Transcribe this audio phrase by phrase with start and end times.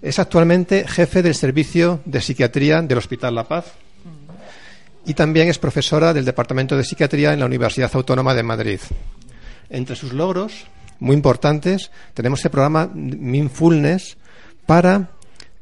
[0.00, 3.72] Es actualmente jefe del servicio de psiquiatría del Hospital La Paz
[5.04, 8.80] y también es profesora del Departamento de Psiquiatría en la Universidad Autónoma de Madrid.
[9.70, 10.66] Entre sus logros,
[11.00, 14.16] muy importantes, tenemos el programa Mindfulness
[14.66, 15.10] para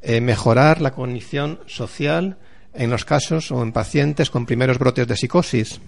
[0.01, 2.37] eh, mejorar la cognición social
[2.73, 5.79] en los casos o en pacientes con primeros brotes de psicosis.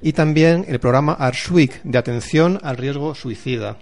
[0.00, 3.78] Y también el programa ARSWIC de atención al riesgo suicida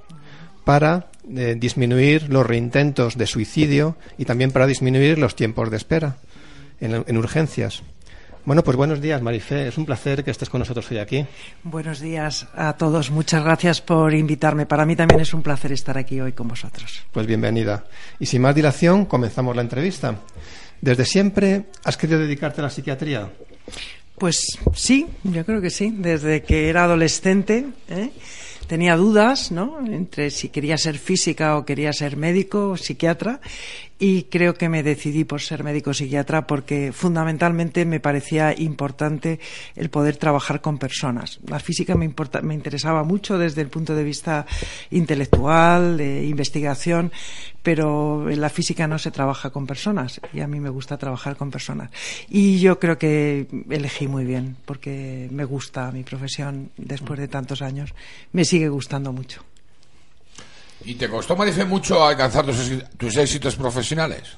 [0.65, 6.16] para eh, disminuir los reintentos de suicidio y también para disminuir los tiempos de espera
[6.78, 7.82] en urgencias.
[8.47, 9.67] Bueno, pues buenos días, Marifé.
[9.67, 11.27] Es un placer que estés con nosotros hoy aquí.
[11.65, 13.11] Buenos días a todos.
[13.11, 14.67] Muchas gracias por invitarme.
[14.67, 17.05] Para mí también es un placer estar aquí hoy con vosotros.
[17.11, 17.87] Pues bienvenida.
[18.21, 20.21] Y sin más dilación, comenzamos la entrevista.
[20.81, 23.29] ¿Desde siempre has querido dedicarte a la psiquiatría?
[24.17, 25.93] Pues sí, yo creo que sí.
[25.99, 28.11] Desde que era adolescente ¿eh?
[28.69, 29.85] tenía dudas, ¿no?
[29.85, 33.41] Entre si quería ser física o quería ser médico o psiquiatra.
[33.99, 39.41] Y creo que me decidí por ser médico psiquiatra porque fundamentalmente me parecía importante
[39.75, 41.41] el poder trabajar con personas.
[41.47, 44.45] La física me, importa, me interesaba mucho desde el punto de vista
[44.91, 47.11] intelectual, de investigación,
[47.62, 51.37] pero en la física no se trabaja con personas y a mí me gusta trabajar
[51.37, 51.91] con personas.
[52.29, 57.62] Y yo creo que elegí muy bien porque me gusta mi profesión después de tantos
[57.62, 57.95] años.
[58.33, 59.43] Me sigue gustando mucho.
[60.87, 64.37] ¿Y te costó, Marife, mucho alcanzar tus, tus éxitos profesionales?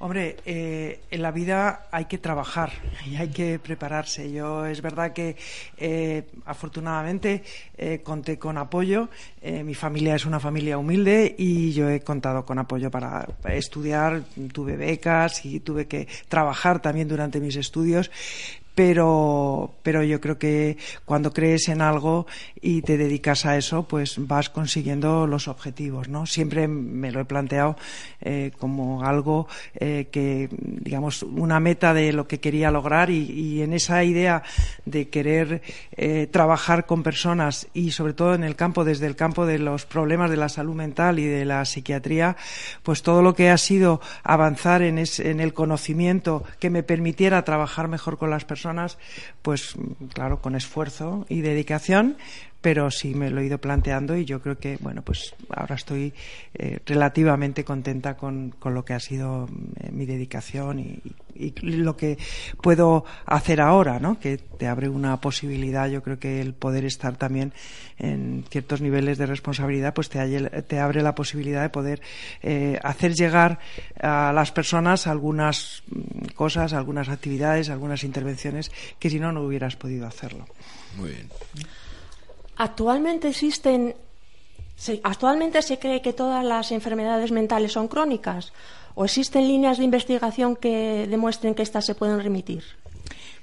[0.00, 2.70] Hombre, eh, en la vida hay que trabajar
[3.04, 4.30] y hay que prepararse.
[4.30, 5.34] Yo es verdad que
[5.76, 7.42] eh, afortunadamente
[7.76, 9.08] eh, conté con apoyo.
[9.42, 14.22] mi familia es una familia humilde y yo he contado con apoyo para estudiar.
[14.52, 18.12] Tuve becas y tuve que trabajar también durante mis estudios
[18.78, 22.28] pero, pero yo creo que cuando crees en algo
[22.60, 26.26] y te dedicas a eso, pues vas consiguiendo los objetivos, ¿no?
[26.26, 27.74] Siempre me lo he planteado
[28.20, 33.72] eh, como algo eh, que, digamos, una meta de lo que quería lograr y, en
[33.72, 34.44] esa idea
[34.84, 35.60] de querer
[35.96, 39.86] eh, trabajar con personas y sobre todo en el campo, desde el campo de los
[39.86, 42.36] problemas de la salud mental y de la psiquiatría,
[42.84, 47.42] pues todo lo que ha sido avanzar en, es, en el conocimiento que me permitiera
[47.42, 48.67] trabajar mejor con las personas
[49.42, 49.74] pues
[50.12, 52.16] claro, con esfuerzo y dedicación,
[52.60, 56.12] pero sí me lo he ido planteando y yo creo que, bueno, pues ahora estoy
[56.54, 61.00] eh, relativamente contenta con, con, lo que ha sido eh, mi dedicación y,
[61.62, 62.18] lo que
[62.60, 64.18] puedo hacer ahora, ¿no?
[64.18, 67.52] Que te abre una posibilidad, yo creo que el poder estar también
[67.96, 70.18] en ciertos niveles de responsabilidad, pues te,
[70.62, 72.00] te abre la posibilidad de poder
[72.42, 73.60] eh, hacer llegar
[74.00, 75.84] a las personas algunas
[76.34, 80.44] cosas, algunas actividades, algunas intervenciones que si no, no hubieras podido hacerlo.
[80.96, 81.28] Muy bien.
[82.58, 83.94] Actualmente existen.
[84.76, 88.52] Se, actualmente se cree que todas las enfermedades mentales son crónicas
[88.94, 92.62] o existen líneas de investigación que demuestren que estas se pueden remitir.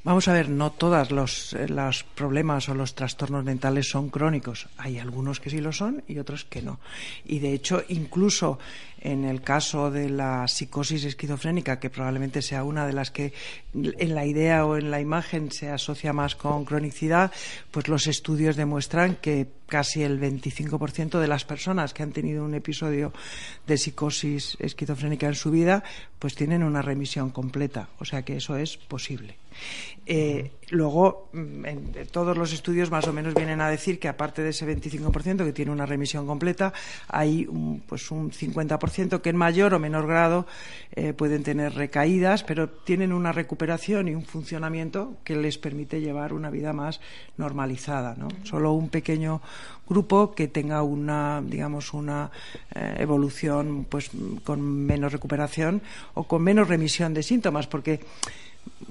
[0.06, 1.66] Vamos a ver, no todos los, eh,
[2.14, 4.68] problemas o los trastornos mentales son crónicos.
[4.78, 6.80] Hay algunos que sí lo son y otros que no.
[7.26, 8.60] Y de hecho, incluso
[9.02, 13.34] en el caso de la psicosis esquizofrénica, que probablemente sea una de las que
[13.74, 17.32] en la idea o en la imagen se asocia más con cronicidad,
[17.72, 22.54] pues los estudios demuestran que casi el 25% de las personas que han tenido un
[22.54, 23.12] episodio
[23.66, 25.84] de psicosis esquizofrénica en su vida,
[26.20, 27.90] pues tienen una remisión completa.
[27.98, 29.38] O sea que eso es posible.
[30.08, 34.44] Eh, luego, mm, en, todos los estudios más o menos vienen a decir que aparte
[34.44, 36.74] de ese 25% que tiene una remisión completa,
[37.08, 40.46] hay un, pues un 50% que en mayor o menor grado
[40.96, 46.34] eh, pueden tener recaídas, pero tienen una recuperación y un funcionamiento que les permite llevar
[46.34, 47.02] una vida más
[47.38, 48.16] normalizada.
[48.16, 48.28] ¿no?
[48.44, 49.42] Solo un pequeño
[49.88, 52.30] grupo que tenga una, digamos, una
[52.74, 54.12] eh, evolución pues
[54.44, 55.82] con menos recuperación
[56.14, 58.02] o con menos remisión de síntomas, porque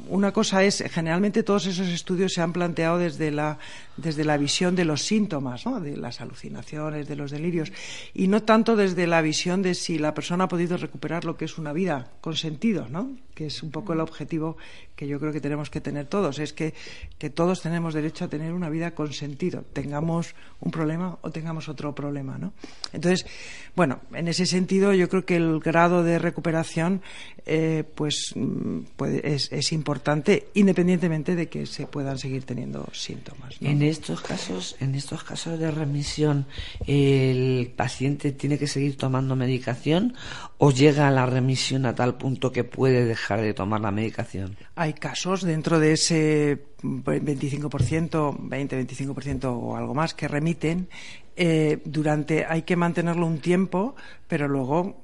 [0.08, 3.58] una cosa es, generalmente todos esos estudios se han planteado desde la,
[3.96, 5.80] desde la visión de los síntomas, ¿no?
[5.80, 7.72] de las alucinaciones, de los delirios,
[8.12, 11.44] y no tanto desde la visión de si la persona ha podido recuperar lo que
[11.44, 13.16] es una vida con sentido, ¿no?
[13.34, 14.56] que es un poco el objetivo
[14.94, 16.72] que yo creo que tenemos que tener todos, es que,
[17.18, 21.68] que todos tenemos derecho a tener una vida con sentido, tengamos un problema o tengamos
[21.68, 22.38] otro problema.
[22.38, 22.52] ¿no?
[22.92, 23.26] Entonces,
[23.74, 27.02] bueno, en ese sentido yo creo que el grado de recuperación
[27.44, 28.80] eh, pues, mm,
[29.22, 33.56] es, es importante independientemente de que se puedan seguir teniendo síntomas.
[33.60, 36.46] En estos casos, en estos casos de remisión,
[36.86, 40.14] el paciente tiene que seguir tomando medicación
[40.58, 44.56] o llega a la remisión a tal punto que puede dejar de tomar la medicación.
[44.74, 50.88] Hay casos dentro de ese 25%, 20-25% o algo más que remiten
[51.36, 53.96] eh, durante hay que mantenerlo un tiempo,
[54.28, 55.02] pero luego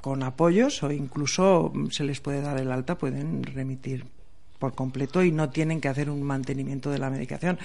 [0.00, 4.04] con apoyos o incluso se les puede dar el alta, pueden remitir
[4.62, 7.58] por completo y no tienen que hacer un mantenimiento de la medicación.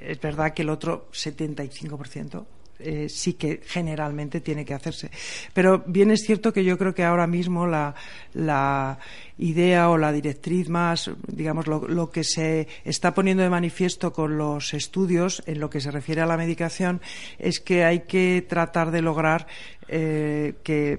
[0.00, 2.46] Es verdad que el otro 75%
[2.78, 5.10] eh, sí que generalmente tiene que hacerse.
[5.52, 7.94] Pero bien es cierto que yo creo que ahora mismo la,
[8.32, 8.98] la
[9.36, 14.38] idea o la directriz más, digamos, lo, lo, que se está poniendo de manifiesto con
[14.38, 17.02] los estudios en lo que se refiere a la medicación
[17.38, 19.46] es que hay que tratar de lograr
[19.88, 20.98] eh, que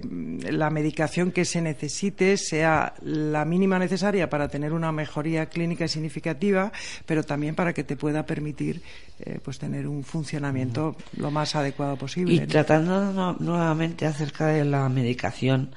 [0.50, 6.72] la medicación que se necesite sea la mínima necesaria para tener una mejoría clínica significativa,
[7.04, 8.82] pero también para que te pueda permitir
[9.20, 12.34] eh, pues tener un funcionamiento lo más adecuado posible.
[12.34, 15.74] Y tratando nuevamente acerca de la medicación,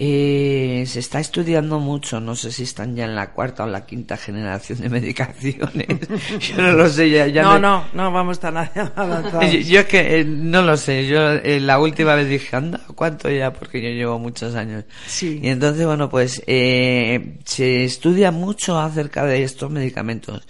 [0.00, 3.84] eh, se está estudiando mucho, no sé si están ya en la cuarta o la
[3.84, 5.86] quinta generación de medicaciones.
[6.38, 7.60] yo no lo sé, ya, ya No, me...
[7.60, 8.56] no, no vamos tan
[8.96, 9.52] avanzados.
[9.52, 12.80] yo, yo, es que eh, no lo sé, yo eh, la última vez dije, anda,
[12.94, 13.52] ¿cuánto ya?
[13.52, 14.84] Porque yo llevo muchos años.
[15.06, 15.40] Sí.
[15.42, 20.46] Y entonces, bueno, pues eh, se estudia mucho acerca de estos medicamentos.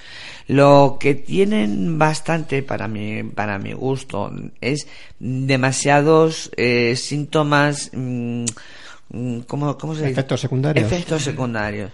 [0.46, 4.30] Lo que tienen bastante para mi, para mi gusto
[4.60, 4.86] es
[5.18, 7.90] demasiados eh, síntomas.
[7.94, 8.44] Mmm,
[9.46, 10.12] ¿Cómo, cómo se dice?
[10.12, 10.86] Efectos secundarios.
[10.86, 11.92] Efectos secundarios.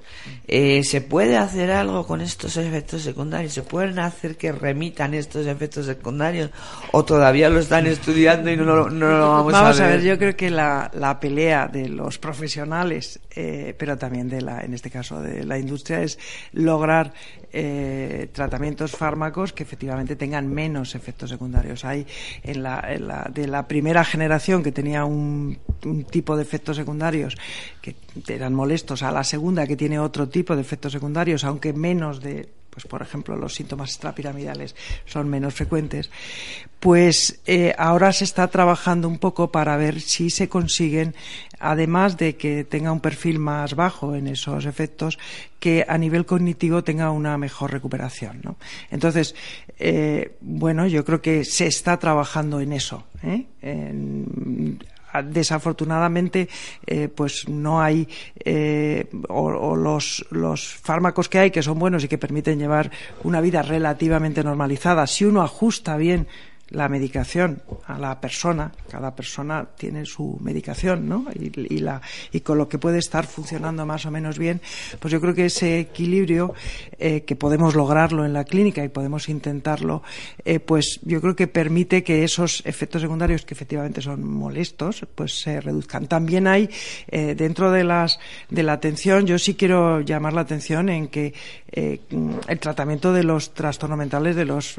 [0.48, 3.52] Eh, ¿Se puede hacer algo con estos efectos secundarios?
[3.52, 6.50] ¿Se pueden hacer que remitan estos efectos secundarios?
[6.90, 9.92] ¿O todavía lo están estudiando y no, lo, no lo vamos, vamos a ver?
[9.92, 14.42] a ver, yo creo que la, la pelea de los profesionales, eh, pero también de
[14.42, 16.18] la, en este caso de la industria, es
[16.52, 17.12] lograr
[17.52, 21.84] eh, tratamientos fármacos que efectivamente tengan menos efectos secundarios.
[21.84, 22.04] Hay
[22.42, 26.76] en la, en la, de la primera generación que tenía un, un tipo de efectos
[27.80, 27.96] que
[28.28, 32.48] eran molestos a la segunda que tiene otro tipo de efectos secundarios, aunque menos de
[32.74, 34.74] pues por ejemplo los síntomas extrapiramidales
[35.06, 36.10] son menos frecuentes,
[36.80, 41.14] pues eh, ahora se está trabajando un poco para ver si se consiguen,
[41.60, 45.18] además de que tenga un perfil más bajo en esos efectos,
[45.60, 48.40] que a nivel cognitivo tenga una mejor recuperación.
[48.42, 48.56] ¿no?
[48.90, 49.36] Entonces,
[49.78, 53.04] eh, bueno, yo creo que se está trabajando en eso.
[53.22, 53.46] ¿eh?
[55.22, 56.48] Desafortunadamente
[56.86, 58.08] eh, pues no hay
[58.44, 62.90] eh, o, o los, los, fármacos que hay que son buenos y que permiten llevar
[63.22, 65.06] una vida relativamente normalizada.
[65.06, 66.26] Si uno ajusta bien
[66.70, 71.26] la medicación a la persona, cada persona tiene su medicación, ¿no?
[71.34, 72.00] Y, y, la,
[72.32, 74.60] y con lo que puede estar funcionando más o menos bien,
[74.98, 76.54] pues yo creo que ese equilibrio
[76.98, 80.02] eh, que podemos lograrlo en la clínica y podemos intentarlo,
[80.44, 85.40] eh, pues yo creo que permite que esos efectos secundarios que efectivamente son molestos, pues
[85.40, 86.06] se reduzcan.
[86.06, 86.70] También hay
[87.08, 88.18] eh, dentro de las
[88.48, 91.34] de la atención, yo sí quiero llamar la atención en que
[91.76, 94.76] el tratamiento de los trastornos mentales, de los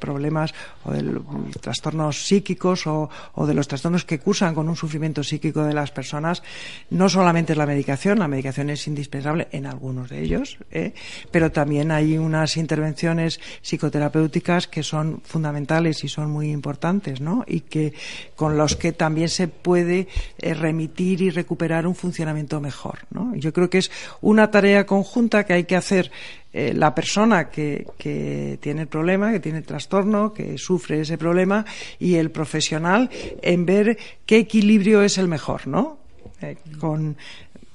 [0.00, 1.24] problemas o de los
[1.60, 5.90] trastornos psíquicos o, o, de los trastornos que cursan con un sufrimiento psíquico de las
[5.90, 6.42] personas,
[6.90, 10.92] no solamente es la medicación, la medicación es indispensable en algunos de ellos, ¿eh?
[11.30, 17.44] pero también hay unas intervenciones psicoterapéuticas que son fundamentales y son muy importantes, ¿no?
[17.46, 17.94] Y que
[18.34, 23.34] con los que también se puede eh, remitir y recuperar un funcionamiento mejor, ¿no?
[23.34, 26.10] Yo creo que es una tarea conjunta que hay que hacer
[26.58, 31.18] eh, la persona que, que, tiene el problema, que tiene el trastorno, que sufre ese
[31.18, 31.66] problema,
[31.98, 33.10] y el profesional
[33.42, 35.98] en ver qué equilibrio es el mejor, ¿no?
[36.40, 37.14] Eh, con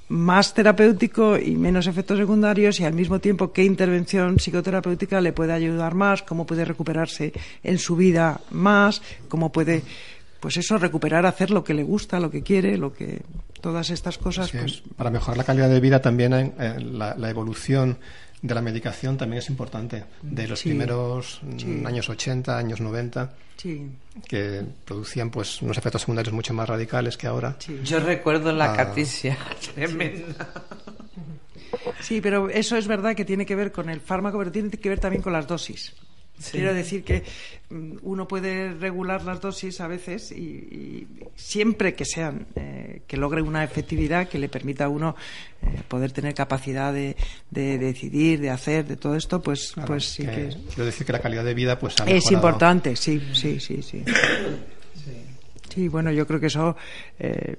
[0.07, 5.53] más terapéutico y menos efectos secundarios y al mismo tiempo qué intervención psicoterapéutica le puede
[5.53, 9.83] ayudar más, cómo puede recuperarse en su vida más, cómo puede
[10.39, 13.21] pues eso recuperar hacer lo que le gusta, lo que quiere, lo que
[13.61, 17.29] todas estas cosas sí, pues para mejorar la calidad de vida también eh, la, la
[17.29, 17.99] evolución
[18.41, 20.03] de la medicación también es importante.
[20.21, 21.65] De los Sí, primeros sí.
[21.65, 23.85] mm, años 80, años 90, sí,
[24.27, 27.55] que producían pues unos efectos secundarios mucho más radicales que ahora.
[27.59, 27.79] sí.
[27.83, 28.77] Yo recuerdo la Ah.
[28.77, 29.37] catisia
[29.75, 30.49] tremenda.
[32.01, 34.89] Sí, pero eso es verdad que tiene que ver con el fármaco, pero tiene que
[34.89, 35.93] ver también con las dosis.
[36.41, 36.57] Sí.
[36.57, 37.23] Quiero decir que
[37.69, 43.17] mm, uno puede regular las dosis a veces y, y siempre que sean eh, que
[43.17, 45.15] logre una efectividad que le permita a uno
[45.61, 47.15] eh, poder tener capacidad de,
[47.49, 51.13] de decidir, de hacer, de todo esto, pues, Claro, pues sí que, Quiero decir que
[51.13, 54.03] la calidad de vida pues ha es importante, sí, sí, sí, sí.
[54.95, 55.11] Sí,
[55.87, 56.75] bueno, yo creo que eso
[57.19, 57.55] eh,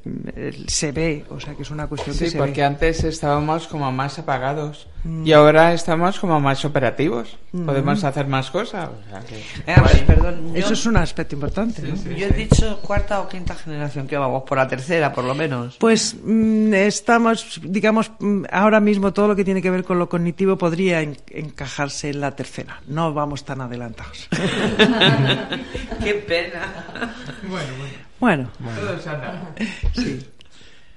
[0.67, 2.67] se ve, o sea que es una cuestión que Sí, se porque ve.
[2.67, 4.89] antes estábamos como más apagados
[5.25, 7.37] y ahora estamos como más operativos.
[7.67, 8.89] Podemos hacer más cosas.
[8.89, 11.83] o sea que- Eh, ver, perdón, yo, Eso es un aspecto importante.
[11.83, 11.95] ¿no?
[12.17, 15.77] yo he dicho cuarta o quinta generación, que vamos por la tercera, por lo menos.
[15.79, 20.09] Pues mm, estamos, digamos, mm, ahora mismo todo lo que tiene que ver con lo
[20.09, 22.81] cognitivo podría en- encajarse en la tercera.
[22.87, 24.29] No vamos tan adelantados.
[26.03, 27.13] Qué pena.
[27.49, 27.67] bueno,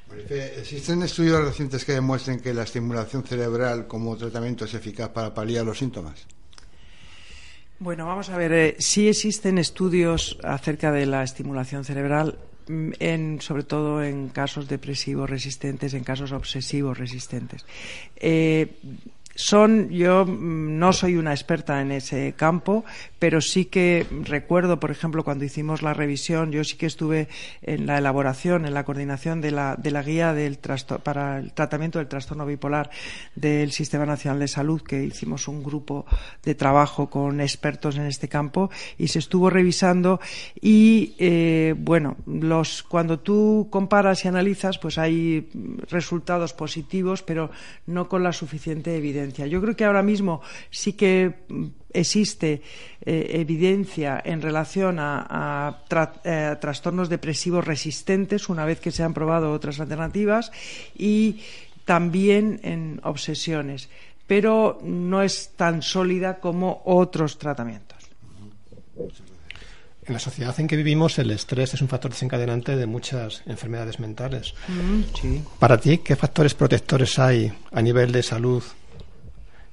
[0.09, 5.33] Marife, ¿Existen estudios recientes que demuestren que la estimulación cerebral como tratamiento es eficaz para
[5.33, 6.27] paliar los síntomas?
[7.79, 8.53] bueno, vamos a ver.
[8.53, 14.67] eh, sí existen estudios acerca de la estimulación cerebral, mm, en, sobre todo en casos
[14.67, 17.65] depresivos resistentes, en casos obsesivos resistentes.
[18.17, 18.77] Eh,
[19.35, 22.85] son, yo mm, no soy una experta en ese campo,
[23.19, 27.27] pero sí que recuerdo, por ejemplo, cuando hicimos la revisión, yo sí que estuve
[27.61, 30.57] en la elaboración, en la coordinación de la, de la guía del
[31.03, 32.89] para el tratamiento del trastorno bipolar
[33.35, 36.05] del Sistema Nacional de Salud, que hicimos un grupo
[36.43, 40.19] de trabajo con expertos en este campo y se estuvo revisando
[40.61, 45.49] y, eh, bueno, los, cuando tú comparas y analizas, pues hay
[45.89, 47.51] resultados positivos, pero
[47.85, 49.24] no con la suficiente evidencia.
[49.33, 52.61] Yo creo que ahora mismo sí que mm, existe
[53.05, 55.25] eh, evidencia en relación a,
[55.67, 60.51] a tra- eh, trastornos depresivos resistentes una vez que se han probado otras alternativas
[60.97, 61.39] y
[61.85, 63.89] también en obsesiones,
[64.27, 67.99] pero no es tan sólida como otros tratamientos.
[70.07, 73.99] En la sociedad en que vivimos el estrés es un factor desencadenante de muchas enfermedades
[73.99, 74.53] mentales.
[75.19, 75.41] Sí.
[75.57, 78.61] Para ti, ¿qué factores protectores hay a nivel de salud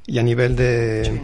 [0.07, 1.21] y a nivel de,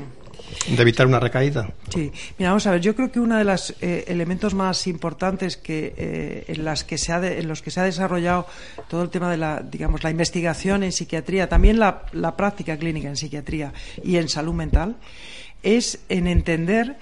[0.69, 1.69] de evitar una recaída?
[1.93, 2.81] Sí, mira, vamos a ver.
[2.81, 6.99] Yo creo que uno de los eh, elementos más importantes que eh, en las que
[6.99, 8.47] se ha de- en los que se ha desarrollado
[8.89, 13.09] todo el tema de la, digamos, la investigación en psiquiatría, también la, la práctica clínica
[13.09, 13.73] en psiquiatría
[14.05, 14.97] y en salud mental,
[15.63, 16.97] es en entender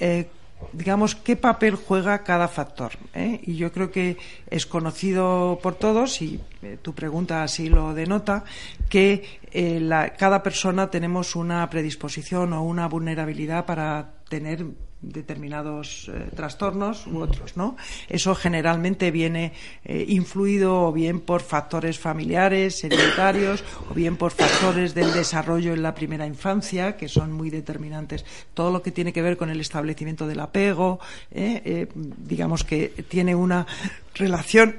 [0.00, 0.26] eh,
[0.72, 2.92] digamos, qué papel juega cada factor.
[3.14, 3.40] ¿eh?
[3.42, 4.16] Y yo creo que
[4.48, 8.44] es conocido por todos, y eh, tu pregunta así lo denota,
[8.88, 14.64] que eh, cada persona tenemos una predisposición o una vulnerabilidad para tener
[15.02, 17.76] determinados eh, trastornos u otros, ¿no?
[18.08, 19.52] Eso generalmente viene
[19.84, 25.82] eh, influido o bien por factores familiares, hereditarios, o bien por factores del desarrollo en
[25.82, 28.24] la primera infancia, que son muy determinantes.
[28.54, 31.00] Todo lo que tiene que ver con el establecimiento del apego,
[31.32, 31.88] ¿eh?
[31.94, 33.66] Digamos que tiene una
[34.14, 34.76] relación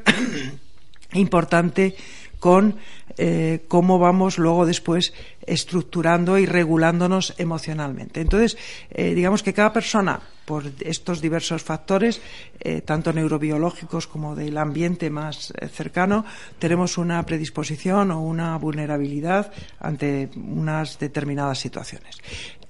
[1.13, 1.95] importante
[2.39, 2.77] con
[3.67, 5.13] cómo vamos luego después
[5.47, 8.21] estructurando y regulándonos emocionalmente.
[8.21, 8.57] Entonces,
[8.89, 12.21] eh, digamos que cada persona, por estos diversos factores,
[12.59, 16.25] eh, tanto neurobiológicos como del ambiente más eh, cercano,
[16.59, 22.17] tenemos una predisposición o una vulnerabilidad ante unas determinadas situaciones.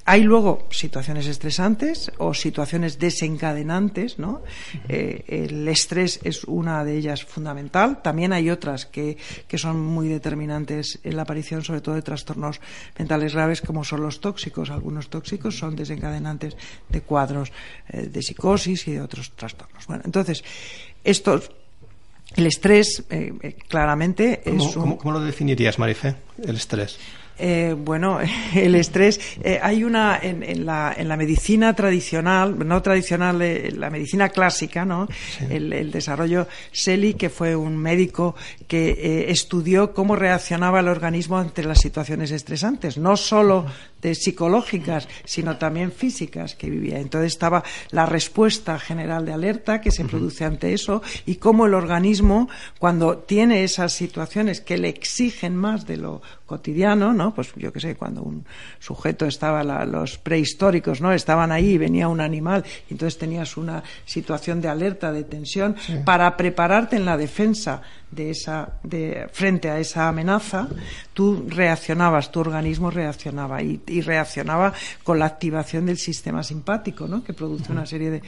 [0.06, 4.42] Hay luego situaciones estresantes o situaciones desencadenantes, ¿no?
[4.90, 8.02] Eh, el estrés es una de ellas fundamental.
[8.02, 9.18] También hay otras que,
[9.48, 12.60] que, son muy determinantes en la aparición, sobre todo de trastornos
[12.98, 14.72] mentales graves, como son los tóxicos.
[14.72, 16.58] Algunos tóxicos son desencadenantes
[16.90, 17.52] de cuadros
[17.88, 19.88] eh, de psicosis y de otros trastornos.
[19.88, 20.44] Bueno, entonces,
[21.04, 21.50] estos
[22.36, 24.76] el estrés, eh, eh claramente, ¿Cómo, es.
[24.76, 24.82] Un...
[24.82, 26.16] ¿cómo, ¿Cómo, lo definirías, Marife?
[26.44, 26.98] El estrés.
[27.40, 28.20] Eh, bueno,
[28.56, 33.72] el estrés, eh, hay una en, en, la, en, la, medicina tradicional, no tradicional, eh,
[33.72, 35.08] la medicina clásica, ¿no?
[35.08, 35.46] Sí.
[35.50, 38.36] El, el, desarrollo Selly, que fue un médico
[38.68, 43.66] que eh, estudió cómo reaccionaba el organismo ante las situaciones estresantes, no solo
[44.02, 47.00] de psicológicas, sino también físicas que vivía.
[47.00, 50.10] Entonces estaba la respuesta general de alerta que se uh -huh.
[50.10, 52.50] produce ante eso y cómo el organismo,
[52.80, 57.34] cuando tiene esas situaciones que le exigen más de lo cotidiano, ¿no?
[57.34, 58.46] Pues yo qué sé, cuando un
[58.80, 61.12] sujeto estaba, la, los prehistóricos, ¿no?
[61.12, 65.76] Estaban ahí y venía un animal y entonces tenías una situación de alerta, de tensión,
[65.80, 65.96] sí.
[66.06, 67.82] para prepararte en la defensa
[68.12, 70.68] de esa, de, frente a esa amenaza,
[71.14, 74.74] tú reaccionabas, tu organismo reaccionaba y, y reaccionaba
[75.04, 77.24] con la activación del sistema simpático, ¿no?
[77.24, 78.22] Que produce una serie de.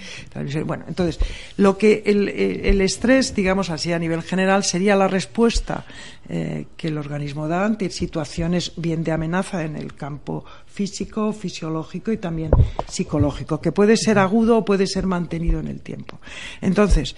[0.64, 1.20] Bueno, entonces,
[1.58, 5.86] lo que el, el estrés, digamos así a nivel general, sería la respuesta
[6.28, 12.12] eh, que el organismo da ante situaciones bien de amenaza en el campo físico, fisiológico
[12.12, 12.50] y también
[12.90, 16.20] psicológico, que puede ser agudo o puede ser mantenido en el tiempo.
[16.62, 17.16] Entonces,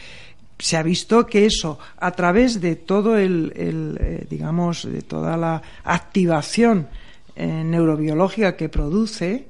[0.59, 5.61] se ha visto que eso, a través de todo el, eh, digamos, de toda la
[5.85, 6.89] activación
[7.37, 9.47] eh, neurobiológica que produce,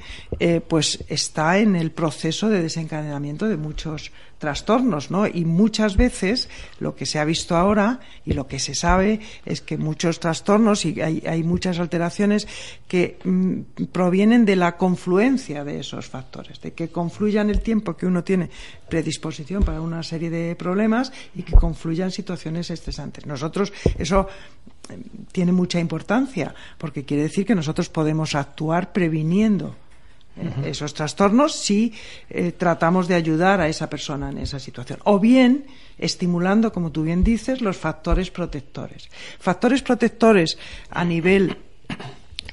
[0.67, 5.27] pues está en el proceso de desencadenamiento de muchos trastornos, ¿no?
[5.27, 9.61] Y muchas veces lo que se ha visto ahora y lo que se sabe es
[9.61, 12.47] que muchos trastornos y hay, hay muchas alteraciones
[12.87, 18.05] que mm, provienen de la confluencia de esos factores, de que confluyan el tiempo que
[18.05, 18.49] uno tiene
[18.89, 23.25] predisposición para una serie de problemas y que confluyan situaciones estresantes.
[23.25, 24.27] Nosotros eso
[25.31, 29.75] tiene mucha importancia porque quiere decir que nosotros podemos actuar previniendo
[30.37, 30.65] -huh.
[30.65, 31.93] esos trastornos si
[32.29, 34.99] eh, tratamos de ayudar a esa persona en esa situación.
[35.03, 35.65] O bien
[35.97, 39.09] estimulando, como tú bien dices, los factores protectores.
[39.39, 40.57] Factores protectores
[40.89, 41.57] a nivel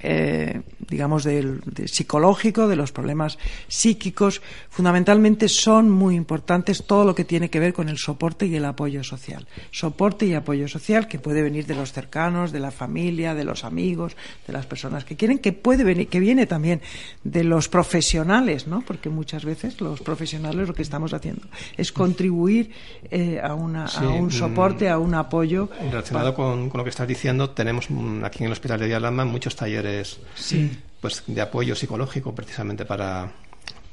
[0.03, 0.61] eh,
[0.95, 3.37] digamos, del, de psicológico, de los problemas
[3.67, 8.55] psíquicos, fundamentalmente son muy importantes todo lo que tiene que ver con el soporte y
[8.55, 9.45] el apoyo social.
[9.73, 13.65] Soporte y apoyo social que puede venir de los cercanos, de la familia, de los
[13.65, 14.17] amigos,
[14.47, 16.81] de las personas que quieren, que puede venir, que viene también
[17.25, 18.83] de los profesionales, ¿no?
[18.83, 21.43] Porque muchas veces los profesionales lo que estamos haciendo
[21.77, 22.71] es contribuir
[23.11, 25.69] eh, a, una, sí, a, un soporte, a un apoyo.
[25.91, 26.51] Relacionado para...
[26.51, 27.89] con, con, lo que estás diciendo, tenemos
[28.23, 30.21] aquí en el Hospital de Dialama muchos talleres.
[30.37, 30.71] Sí
[31.05, 33.31] pues de apoyo psicológico precisamente para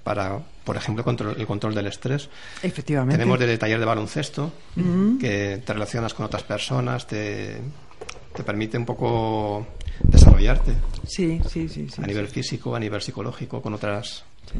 [0.01, 2.29] para, por ejemplo, control, el control del estrés.
[2.63, 3.17] Efectivamente.
[3.17, 5.19] Tenemos desde taller de baloncesto, uh -huh.
[5.19, 7.57] que te relacionas con otras personas, te,
[8.33, 9.67] te permite un poco
[10.01, 10.71] desarrollarte.
[11.05, 11.89] Sí, sí, sí.
[11.89, 12.35] sí a nivel sí.
[12.35, 14.23] físico, a nivel psicológico, con otras.
[14.49, 14.59] Sí.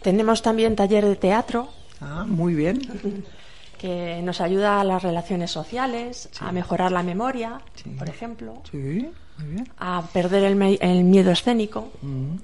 [0.00, 1.68] Tenemos también taller de teatro.
[2.00, 2.80] Ah, muy bien.
[3.78, 6.38] Que nos ayuda a las relaciones sociales, sí.
[6.40, 7.60] a mejorar la memoria,
[7.98, 8.62] por ejemplo.
[8.70, 9.10] Sí
[9.78, 11.90] a perder el, el miedo escénico.
[12.02, 12.36] Mm.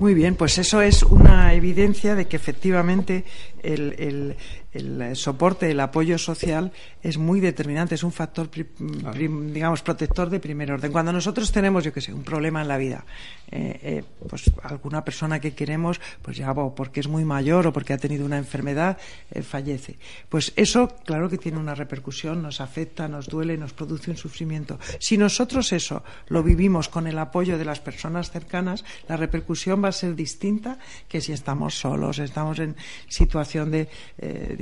[0.00, 3.24] Muy bien, pues eso es una evidencia de que efectivamente
[3.62, 4.36] el, el,
[4.74, 10.30] el soporte, el apoyo social es muy determinante, es un factor, pri, pri, digamos, protector
[10.30, 10.90] de primer orden.
[10.90, 13.04] Cuando nosotros tenemos, yo qué sé, un problema en la vida,
[13.50, 17.72] eh, eh, pues alguna persona que queremos, pues ya o porque es muy mayor o
[17.72, 18.98] porque ha tenido una enfermedad,
[19.30, 19.96] eh, fallece.
[20.28, 24.78] Pues eso, claro que tiene una repercusión, nos afecta, nos duele, nos produce un sufrimiento.
[24.98, 29.88] Si nosotros eso lo vivimos con el apoyo de las personas cercanas, la repercusión va
[29.88, 32.76] a ser distinta que si estamos solos, estamos en
[33.08, 33.88] situación de,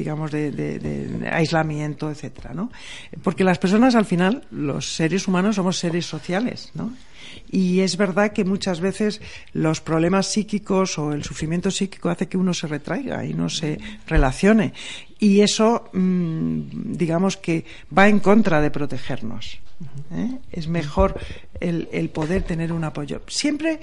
[0.03, 2.73] digamos, de, aislamiento, etcétera, ¿no?
[3.23, 6.93] Porque las personas, al final, los seres humanos somos seres sociales, ¿no?
[7.49, 9.21] Y es verdad que muchas veces
[9.53, 13.79] los problemas psíquicos o el sufrimiento psíquico hace que uno se retraiga y no se
[14.09, 14.75] relacione.
[15.21, 17.65] Y eso, mmm, digamos que
[17.97, 19.61] va en contra de protegernos.
[20.12, 20.38] ¿Eh?
[20.51, 21.18] Es mejor
[21.61, 23.23] el, el, poder tener un apoyo.
[23.29, 23.81] Siempre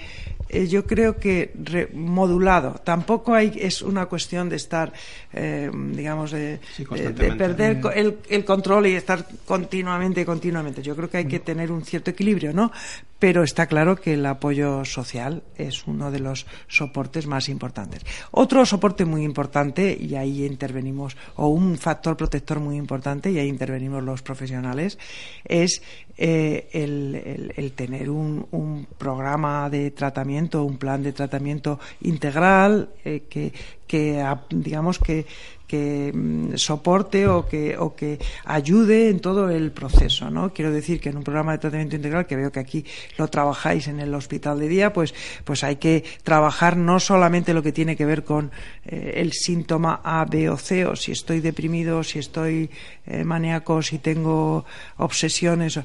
[0.50, 2.82] eh, yo creo que re, modulado.
[2.84, 4.92] Tampoco hay, es una cuestión de estar,
[5.32, 10.82] eh, digamos, de, sí, de, de perder el, el, control y estar continuamente, continuamente.
[10.82, 12.72] Yo creo que hay que tener un cierto equilibrio, ¿no?
[13.20, 18.06] pero está claro que el apoyo social es uno de los soportes más importantes.
[18.32, 23.50] Otro soporte muy importante, y ahí intervenimos, o un factor protector muy importante, y ahí
[23.50, 24.98] intervenimos los profesionales,
[25.44, 25.82] es
[26.18, 33.54] eh, el, tener un, programa de tratamiento, un plan de tratamiento integral eh, que,
[33.88, 35.26] que, digamos, que,
[35.70, 40.52] que mm, soporte o que, o que ayude en todo el proceso, ¿no?
[40.52, 42.84] Quiero decir que en un programa de tratamiento integral, que veo que aquí
[43.20, 45.14] lo trabajáis en el hospital de día, pues,
[45.46, 48.50] pues hay que trabajar no solamente lo que tiene que ver con
[48.84, 52.72] eh, el síntoma A, B o C, o si estoy deprimido, si estoy
[53.06, 54.66] eh, maníaco, si tengo
[54.98, 55.80] obsesiones,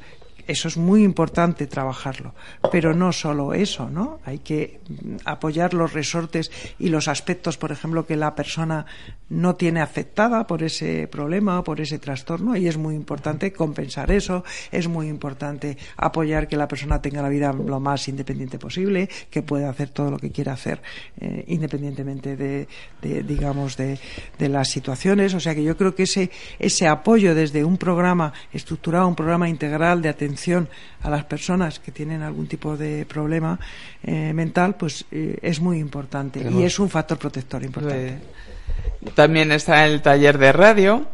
[0.46, 2.34] eso es muy importante trabajarlo.
[2.70, 4.20] Pero no solo eso, ¿no?
[4.24, 4.80] Hay que
[5.24, 8.86] apoyar los resortes y los aspectos, por ejemplo, que la persona
[9.30, 14.44] no tiene afectada por ese problema por ese trastorno y es muy importante compensar eso,
[14.70, 19.42] es muy importante apoyar que la persona tenga la vida lo más independiente posible, que
[19.42, 20.80] pueda hacer todo lo que quiera hacer
[21.20, 22.68] eh, independientemente de,
[23.00, 23.98] digamos, de,
[24.38, 25.34] de, las situaciones.
[25.34, 29.48] O sea que yo creo que ese, ese apoyo desde un programa estructurado, un programa
[29.48, 30.33] integral de atención
[31.02, 33.58] a las personas que tienen algún tipo de problema
[34.02, 38.18] eh, mental, pues eh, es muy importante y es un factor protector importante.
[39.14, 41.06] También está el taller de radio,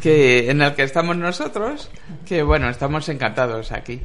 [0.00, 1.90] que en el que estamos nosotros,
[2.26, 4.00] que bueno, estamos encantados aquí.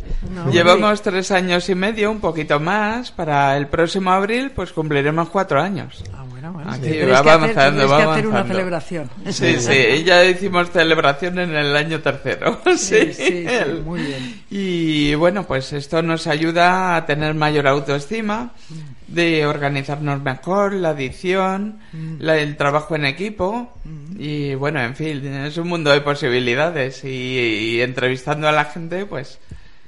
[0.52, 3.12] Llevamos tres años y medio, un poquito más.
[3.12, 6.04] Para el próximo abril, pues cumpliremos cuatro años.
[6.14, 6.88] Ah, bueno, bueno.
[6.88, 9.10] Aquí va avanzando, que hacer una celebración.
[9.30, 12.60] Sí, sí, ya hicimos celebración en el año tercero.
[12.78, 14.42] Sí, sí, sí, muy bien.
[14.50, 18.52] Y bueno, pues esto nos ayuda a tener mayor autoestima
[19.08, 22.30] de organizarnos mejor, la edición, mm.
[22.30, 24.16] el trabajo en equipo mm.
[24.20, 29.40] y bueno, en fin, es un mundo de posibilidades y, entrevistando a la gente pues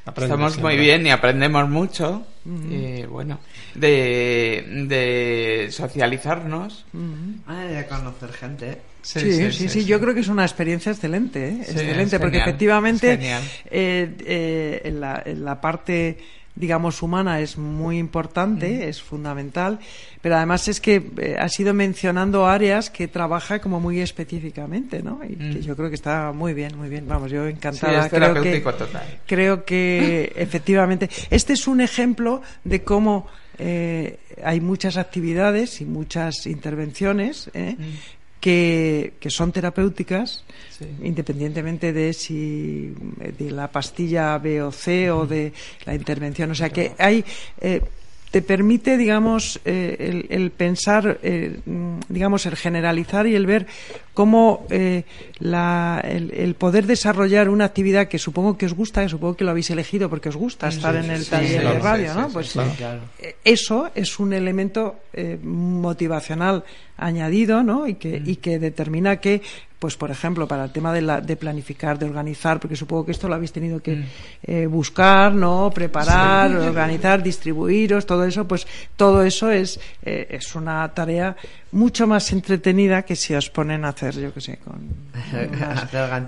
[0.05, 3.39] estamos muy bien y aprendemos mucho y bueno,
[3.75, 6.85] de, de socializarnos.
[6.93, 8.81] de conocer gente.
[9.03, 11.57] Sí sí, sí, yo creo que es una experiencia excelente, ¿eh?
[11.61, 13.19] excelente, porque efectivamente
[13.65, 16.17] eh, eh, en, la, en la parte
[16.55, 19.79] digamos, humana es muy importante, es fundamental,
[20.21, 25.21] pero además es que eh, ha sido mencionando áreas que trabaja como muy específicamente, ¿no?
[25.27, 27.07] Y que yo creo que está muy bien, muy bien.
[27.07, 28.09] Vamos, yo encantada.
[28.09, 28.63] creo que,
[29.25, 36.47] Creo que efectivamente este es un ejemplo de cómo eh, hay muchas actividades y muchas
[36.47, 37.75] intervenciones ¿eh?
[38.41, 40.43] Que, que son terapéuticas,
[41.04, 42.91] independientemente de si
[43.38, 45.54] de la pastilla B o C o de
[45.86, 46.49] la intervención.
[46.51, 47.23] O sea que hay
[47.62, 47.80] eh,
[48.32, 51.60] te permite, digamos, eh, el, pensar, eh,
[52.08, 53.67] digamos, el generalizar y el ver
[54.13, 55.04] cómo eh,
[55.41, 59.69] el, poder desarrollar una actividad que supongo que os gusta, que supongo que lo habéis
[59.69, 62.30] elegido porque os gusta estar en el taller de radio, ¿no?
[62.30, 62.58] Pues
[63.43, 64.95] eso es un elemento
[65.43, 66.63] motivacional
[67.01, 67.87] añadido, ¿no?
[67.87, 69.41] Y que, y que determina que
[69.81, 73.13] pues por ejemplo para el tema de, la, de planificar, de organizar, porque supongo que
[73.13, 74.05] esto lo habéis tenido que mm.
[74.43, 80.87] eh, buscar, no, preparar, organizar, distribuiros, todo eso, pues todo eso es eh, es una
[80.93, 81.35] tarea
[81.71, 84.87] mucho más entretenida que si os ponen a hacer, yo qué sé, con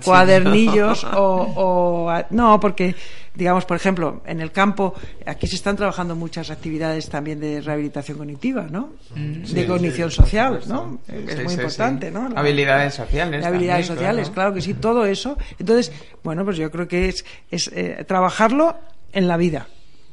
[0.04, 2.96] cuadernillos o, o, no, porque
[3.34, 4.94] digamos, por ejemplo, en el campo
[5.26, 8.94] aquí se están trabajando muchas actividades también de rehabilitación cognitiva, ¿no?
[9.14, 9.42] Mm.
[9.42, 11.00] de cognición social, ¿no?
[11.08, 12.28] es muy importante, ¿no?
[12.36, 13.44] habilidades sociales.
[13.44, 14.54] habilidades sociales, claro.
[14.54, 15.36] que sí, todo eso.
[15.58, 18.76] Entonces, bueno, pues yo creo que es, es eh, trabajarlo
[19.12, 19.68] en la vida,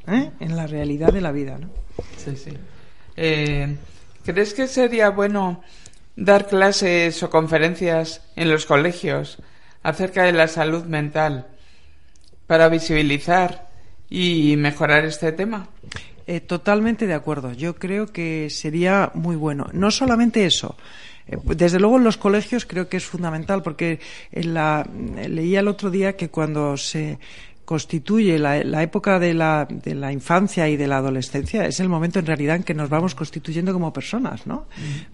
[0.07, 0.31] ¿eh?
[0.39, 1.69] en la realidad de la vida, ¿no?
[2.17, 2.51] Sí, sí.
[3.17, 3.75] Eh,
[4.23, 5.63] ¿Crees que sería bueno
[6.15, 9.39] dar clases o conferencias en los colegios
[9.83, 11.47] acerca de la salud mental
[12.47, 13.69] para visibilizar
[14.09, 15.69] y mejorar este tema?
[16.31, 17.51] Eh, totalmente de acuerdo.
[17.51, 19.67] Yo creo que sería muy bueno.
[19.73, 20.77] No solamente eso.
[21.27, 23.99] Eh, desde luego en los colegios creo que es fundamental porque
[24.31, 24.87] en la,
[25.27, 27.19] leía el otro día que cuando se
[27.71, 32.19] constituye la, época de la, de la, infancia y de la adolescencia, es el momento
[32.19, 34.65] en realidad en que nos vamos constituyendo como personas, ¿no?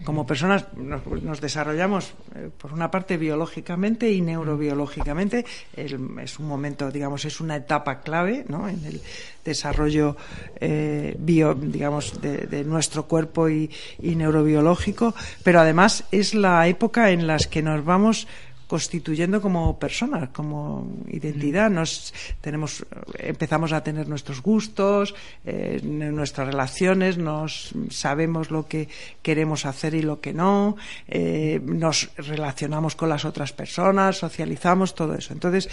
[0.02, 5.46] Como personas nos, desarrollamos, eh, por una parte, biológicamente y neurobiológicamente.
[5.76, 8.68] es un momento, digamos, es una etapa clave, ¿no?
[8.68, 9.00] En el
[9.44, 10.16] desarrollo
[10.60, 13.70] eh, bio, digamos, de, nuestro cuerpo y,
[14.02, 18.26] y neurobiológico, pero además es la época en la que nos vamos
[18.68, 21.70] constituyendo como personas, como identidad.
[21.70, 22.86] Nos tenemos,
[23.18, 25.14] empezamos a tener nuestros gustos,
[25.46, 28.88] eh, nuestras relaciones, nos sabemos lo que
[29.22, 30.76] queremos hacer y lo que no,
[31.08, 35.32] eh, nos relacionamos con las otras personas, socializamos, todo eso.
[35.32, 35.70] Entonces,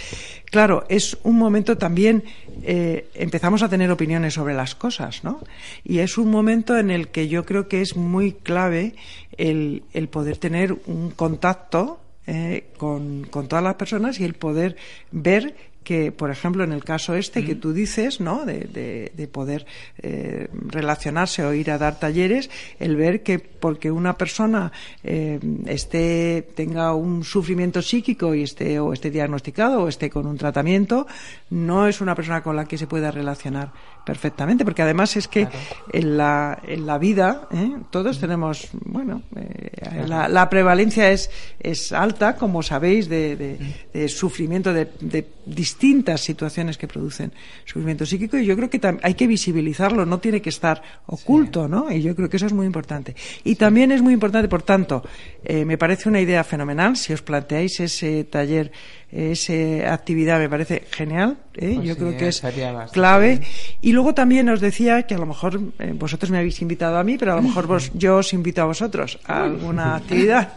[0.49, 2.23] claro, es un momento también
[2.63, 5.41] eh, empezamos a tener opiniones sobre las cosas, ¿no?
[5.83, 8.95] Y es un momento en el que yo creo que es muy clave
[9.37, 14.75] el, el poder tener un contacto eh, con, con, todas las personas y el poder
[15.11, 18.43] ver que, por ejemplo, en el caso este que tú dices, ¿no?
[18.43, 19.65] De, de, poder
[20.01, 24.71] eh, relacionarse o ir a dar talleres, el ver que porque una persona
[25.03, 30.37] eh, esté tenga un sufrimiento psíquico y esté o esté diagnosticado o esté con un
[30.37, 31.05] tratamiento,
[31.51, 33.71] no es una persona con la que se pueda relacionar
[34.05, 35.47] perfectamente, porque además es que
[35.91, 37.71] en, la, en la vida ¿eh?
[37.89, 43.57] todos tenemos, bueno, eh, la, la, prevalencia es, es alta, como sabéis, de, de,
[43.91, 47.31] de sufrimiento, de, de, distintas situaciones que producen
[47.65, 51.91] sufrimiento psíquico, y yo creo que hay que visibilizarlo, no tiene que estar oculto, ¿no?
[51.91, 53.15] Y yo creo que eso es muy importante.
[53.43, 55.03] Y también es muy importante, por tanto,
[55.43, 58.71] eh, me parece una idea fenomenal si os planteáis ese taller
[59.15, 61.73] esa actividad me parece genial, ¿eh?
[61.75, 63.29] pues yo sí, creo que es estaría clave.
[63.37, 63.43] bien.
[63.81, 67.03] Y luego también os decía que a lo mejor eh, vosotros me habéis invitado a
[67.03, 70.53] mí, pero a lo mejor vos, yo os invito a vosotros a alguna actividad.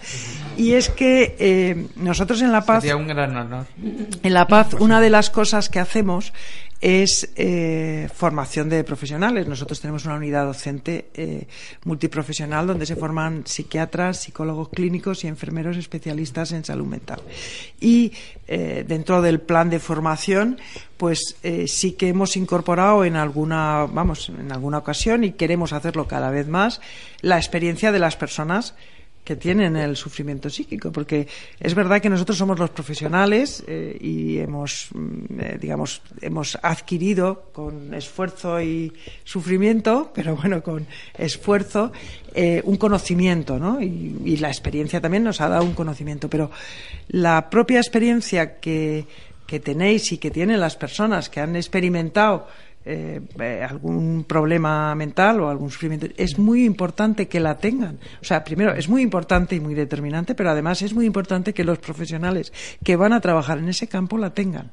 [0.56, 3.66] Y es que eh, nosotros en La Paz, Sería un gran honor.
[4.22, 6.32] en La Paz, una de las cosas que hacemos
[6.80, 9.48] es eh, formación de profesionales.
[9.48, 11.46] Nosotros tenemos una unidad docente eh,
[11.84, 17.20] multiprofesional donde se forman psiquiatras, psicólogos clínicos y enfermeros especialistas en salud mental.
[17.80, 18.12] Y
[18.46, 20.58] eh, dentro del plan de formación,
[20.96, 21.36] pues
[21.66, 26.48] sí que hemos incorporado en alguna, vamos, en alguna ocasión y queremos hacerlo cada vez
[26.48, 26.80] más
[27.20, 28.74] la experiencia de las personas
[29.28, 31.28] que tienen el sufrimiento psíquico, porque
[31.60, 34.88] es verdad que nosotros somos los profesionales eh, y hemos,
[35.38, 38.90] eh, digamos, hemos adquirido con esfuerzo y
[39.24, 41.92] sufrimiento, pero bueno, con esfuerzo,
[42.34, 43.82] eh, un conocimiento, ¿no?
[43.82, 46.50] Y, la experiencia también nos ha dado un conocimiento, pero
[47.08, 49.04] la propia experiencia que
[49.62, 52.46] tenéis y que tienen las personas que han experimentado
[52.90, 57.98] eh, eh, algún problema mental o algún sufrimiento, es muy importante que la tengan.
[58.22, 61.64] O sea, primero, es muy importante y muy determinante, pero además es muy importante que
[61.64, 62.50] los profesionales
[62.82, 64.70] que van a trabajar en ese campo la tengan.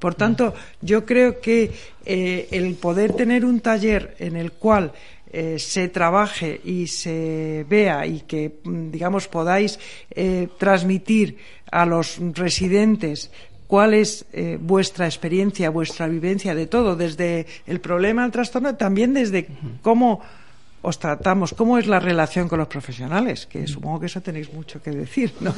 [0.00, 1.70] Por tanto, yo creo que
[2.04, 4.90] eh, el poder tener un taller en el cual
[5.32, 9.78] eh, se trabaje y se vea y que, digamos, podáis
[10.58, 11.38] transmitir
[11.70, 13.30] a los residentes
[13.72, 19.14] cuál es eh, vuestra experiencia, vuestra vivencia de todo, desde el problema al trastorno, también
[19.14, 19.48] desde
[19.80, 20.20] cómo
[20.82, 24.82] os tratamos, cómo es la relación con los profesionales, que supongo que eso tenéis mucho
[24.82, 25.54] que decir, ¿no?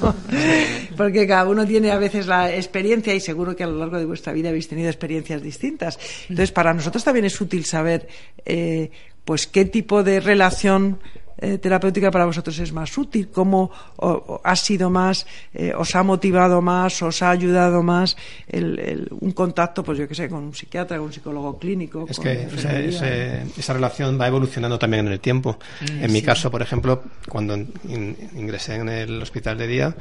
[0.97, 4.05] Porque cada uno tiene a veces la experiencia y seguro que a lo largo de
[4.05, 5.99] vuestra vida habéis tenido experiencias distintas.
[6.29, 8.07] Entonces, para nosotros también es útil saber,
[8.47, 8.93] eh,
[9.25, 11.01] pues, qué tipo de relación
[11.39, 15.95] eh, terapéutica para vosotros es más útil, cómo o, o ha sido más, eh, os
[15.95, 18.17] ha motivado más, os ha ayudado más
[18.47, 22.07] el, el, un contacto, pues yo que sé, con un psiquiatra, con un psicólogo clínico.
[22.09, 25.59] Es con que ese, ese, esa relación va evolucionando también en el tiempo.
[25.81, 26.27] En mi sí.
[26.27, 29.95] caso, por ejemplo, cuando in, ingresé en el hospital de día,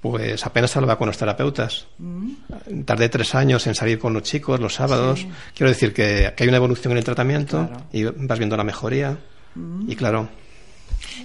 [0.00, 1.86] pues apenas hablaba con los terapeutas.
[1.98, 2.82] Mm.
[2.84, 5.20] Tardé tres años en salir con los chicos los sábados.
[5.20, 5.28] Sí.
[5.54, 7.84] Quiero decir que, que, hay una evolución en el tratamiento Claro.
[7.92, 9.18] y vas viendo la mejoría.
[9.54, 9.90] Mm.
[9.90, 10.28] Y claro,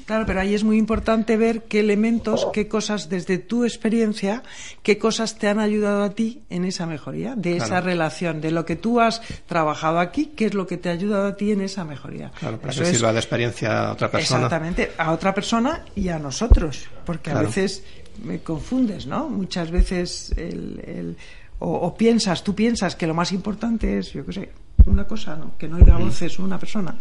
[0.06, 4.44] Claro, pero ahí es muy importante ver qué elementos, qué cosas desde tu experiencia,
[4.84, 8.66] qué cosas te han ayudado a ti en esa mejoría, de esa relación, de lo
[8.66, 11.62] que tú has trabajado aquí, qué es lo que te ha ayudado a ti en
[11.62, 12.32] esa mejoría.
[12.40, 14.46] claro para Eso que sirva de experiencia a otra persona.
[14.46, 17.84] Exactamente, a otra persona y a nosotros, porque a veces
[18.24, 19.30] me confundes, ¿no?
[19.30, 21.18] Muchas veces el, el-
[21.60, 24.50] o, o piensas, tú piensas que lo más importante es, yo qué sé,
[24.86, 25.58] una cosa, ¿no?
[25.58, 26.96] Que no oiga voces una persona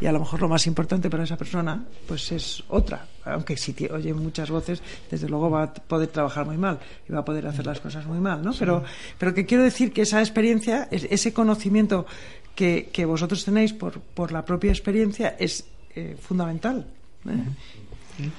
[0.00, 3.72] y a lo mejor lo más importante para esa persona pues es otra, aunque si
[3.72, 7.24] te oye muchas voces, desde luego va a poder trabajar muy mal y va a
[7.24, 8.52] poder hacer las cosas muy mal, ¿no?
[8.58, 8.84] Pero
[9.18, 12.06] pero que quiero decir que esa experiencia, es- ese conocimiento
[12.54, 16.86] que, que vosotros tenéis por, por la propia experiencia es eh, fundamental.
[17.28, 18.30] ¿eh?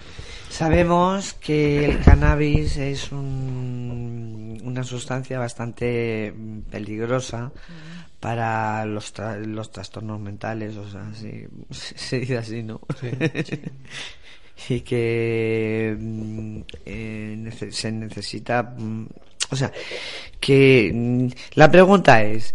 [0.49, 7.51] Sabemos que el cannabis es un- una sustancia bastante mm, peligrosa
[8.27, 12.81] para los, tra- los trastornos mentales, o sea, sí, se dice así, ¿no?
[14.69, 19.07] y que mm, eh, nece- se necesita, mm,
[19.51, 19.71] o sea,
[20.41, 22.53] que mm, la pregunta es,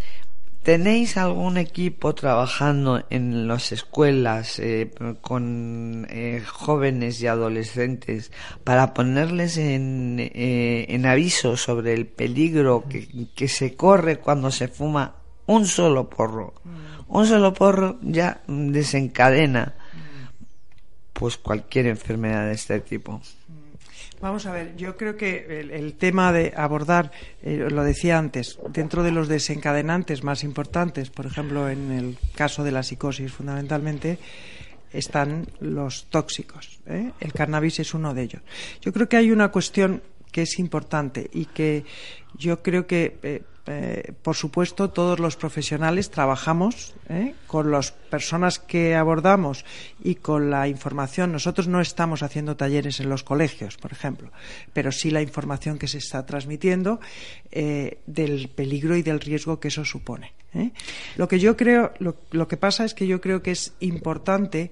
[0.63, 8.31] ¿Tenéis algún equipo trabajando en las escuelas eh, con eh, jóvenes y adolescentes
[8.63, 14.69] para ponerles en, eh, en aviso sobre el peligro que, que se corre cuando se
[14.69, 16.55] fuma un solo porro?
[17.09, 19.75] Un solo porro ya desencadena
[21.13, 23.21] pues cualquier enfermedad de este tipo.
[24.21, 27.11] Vamos a ver, yo creo que el, tema de abordar,
[27.43, 32.63] eh, lo decía antes, dentro de los desencadenantes más importantes, por ejemplo, en el caso
[32.63, 34.19] de la psicosis fundamentalmente,
[34.93, 36.81] están los tóxicos.
[36.87, 37.11] ¿eh?
[37.19, 38.43] El cannabis es uno de ellos.
[38.81, 41.85] Yo creo que hay una cuestión que es importante y que
[42.35, 47.35] yo creo que eh, eh, por supuesto, todos los profesionales trabajamos ¿eh?
[47.47, 49.65] con las personas que abordamos
[50.03, 51.31] y con la información.
[51.31, 54.33] Nosotros no estamos haciendo talleres en los colegios, por ejemplo,
[54.73, 57.01] pero sí la información que se está transmitiendo
[57.53, 60.33] eh, del peligro y del riesgo que eso supone.
[61.17, 64.71] Lo que yo creo, lo, lo que pasa es que yo creo que es importante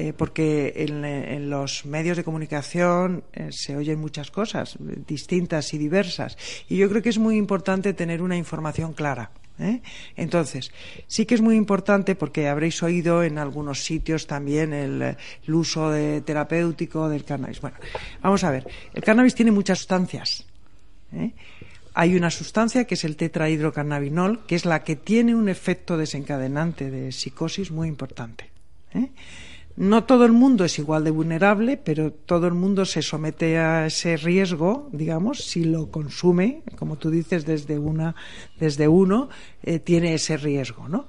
[0.00, 6.38] eh, porque en, los medios de comunicación eh, se oyen muchas cosas distintas y diversas.
[6.68, 9.32] Y yo creo que es muy importante tener una información clara.
[9.58, 9.82] ¿eh?
[10.14, 10.70] Entonces,
[11.08, 15.90] sí que es muy importante porque habréis oído en algunos sitios también el, el uso
[15.90, 17.60] de terapéutico del cannabis.
[17.60, 17.78] Bueno,
[18.22, 18.68] vamos a ver.
[18.94, 20.46] El cannabis tiene muchas sustancias.
[21.12, 21.32] ¿eh?
[21.98, 26.92] Hay una sustancia que es el tetrahidrocannabinol, que es la que tiene un efecto desencadenante
[26.92, 28.52] de psicosis muy importante.
[28.94, 29.10] ¿eh?
[29.74, 33.86] No todo el mundo es igual de vulnerable, pero todo el mundo se somete a
[33.86, 38.14] ese riesgo, digamos, si lo consume, como tú dices, desde una,
[38.60, 39.28] desde uno,
[39.64, 41.08] eh, tiene ese riesgo, ¿no?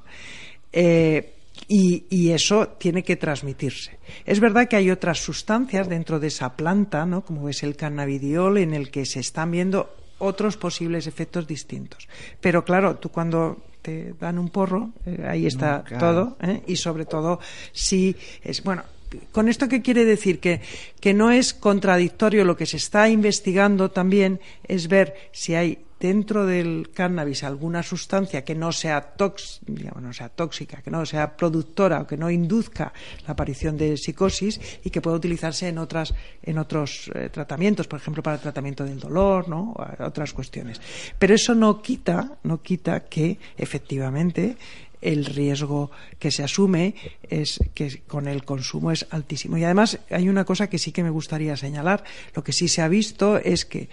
[0.73, 1.35] Eh,
[1.67, 3.99] y, y, eso tiene que transmitirse.
[4.25, 7.23] Es verdad que hay otras sustancias dentro de esa planta, ¿no?
[7.23, 12.07] como es el cannabidiol, en el que se están viendo otros posibles efectos distintos.
[12.39, 15.99] Pero claro, tú cuando te dan un porro, eh, ahí está claro.
[15.99, 16.61] todo, ¿eh?
[16.67, 17.39] y sobre todo
[17.71, 18.83] si es bueno.
[19.31, 20.39] ¿Con esto qué quiere decir?
[20.39, 20.61] Que,
[20.99, 26.45] que no es contradictorio lo que se está investigando también es ver si hay dentro
[26.45, 31.35] del cannabis alguna sustancia que no sea, tox, digamos, no sea tóxica, que no sea
[31.35, 32.93] productora o que no induzca
[33.27, 37.99] la aparición de psicosis y que pueda utilizarse en, otras, en otros eh, tratamientos, por
[37.99, 39.75] ejemplo, para el tratamiento del dolor, ¿no?
[39.75, 40.79] O otras cuestiones.
[41.17, 44.57] Pero eso no quita, no quita que efectivamente
[45.01, 49.57] el riesgo que se asume es que con el consumo es altísimo.
[49.57, 52.03] Y además hay una cosa que sí que me gustaría señalar.
[52.35, 53.89] Lo que sí se ha visto es que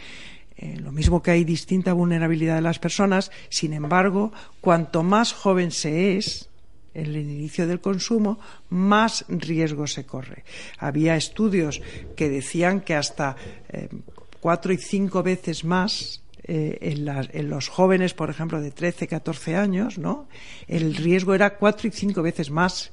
[0.56, 5.70] eh, lo mismo que hay distinta vulnerabilidad de las personas, sin embargo, cuanto más joven
[5.70, 6.48] se es,
[6.94, 8.38] en el inicio del consumo,
[8.70, 10.44] más riesgo se corre.
[10.78, 11.82] Había estudios
[12.16, 13.36] que decían que hasta
[13.68, 13.88] eh,
[14.40, 19.56] cuatro y cinco veces más eh, en, en, los jóvenes, por ejemplo, de 13, 14
[19.56, 20.26] años, ¿no?
[20.68, 22.92] El riesgo era cuatro y cinco veces más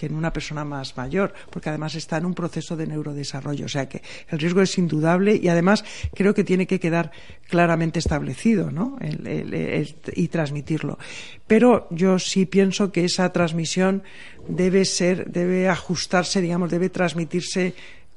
[0.00, 3.66] que en una persona más mayor, porque además está en un proceso de neurodesarrollo.
[3.66, 5.84] O sea que el riesgo es indudable y además
[6.14, 7.12] creo que tiene que quedar
[7.50, 8.96] claramente establecido ¿no?
[9.02, 10.98] el, y transmitirlo.
[11.46, 14.02] Pero yo sí pienso que esa transmisión
[14.48, 17.74] debe ser, debe ajustarse, digamos, debe transmitirse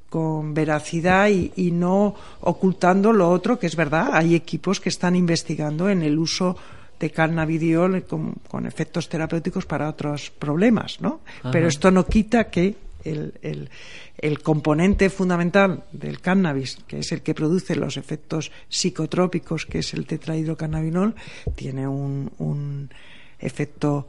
[0.09, 5.89] con veracidad y, no ocultando lo otro, que es verdad, hay equipos que están investigando
[5.89, 6.55] en el uso
[7.03, 11.19] de cannabidiol con, con efectos terapéuticos para otros problemas, ¿no?
[11.41, 11.51] Ajá.
[11.51, 13.69] Pero esto no quita que el, el,
[14.17, 19.93] el, componente fundamental del cannabis, que es el que produce los efectos psicotrópicos, que es
[19.93, 21.13] el tetrahidrocannabinol,
[21.55, 22.89] tiene un, un
[23.37, 24.07] efecto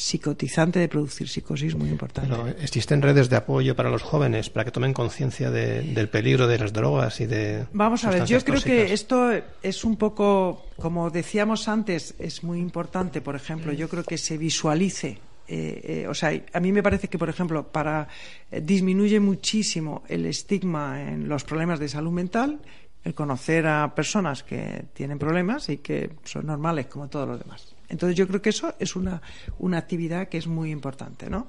[0.00, 2.30] psicotizante de producir psicosis muy importante.
[2.30, 6.46] Pero existen redes de apoyo para los jóvenes para que tomen conciencia de, del peligro
[6.46, 7.66] de las drogas y de.
[7.72, 8.86] Vamos a ver, yo creo tóxicas.
[8.86, 9.30] que esto
[9.62, 14.38] es un poco, como decíamos antes, es muy importante, por ejemplo, yo creo que se
[14.38, 15.18] visualice
[15.52, 18.06] eh, eh, o sea, a mí me parece que, por ejemplo, para
[18.52, 22.60] eh, disminuye muchísimo el estigma en los problemas de salud mental,
[23.02, 27.74] el conocer a personas que tienen problemas y que son normales como todos los demás.
[27.90, 29.20] Entonces yo creo que eso es una,
[29.58, 31.48] una actividad que es muy importante, ¿no?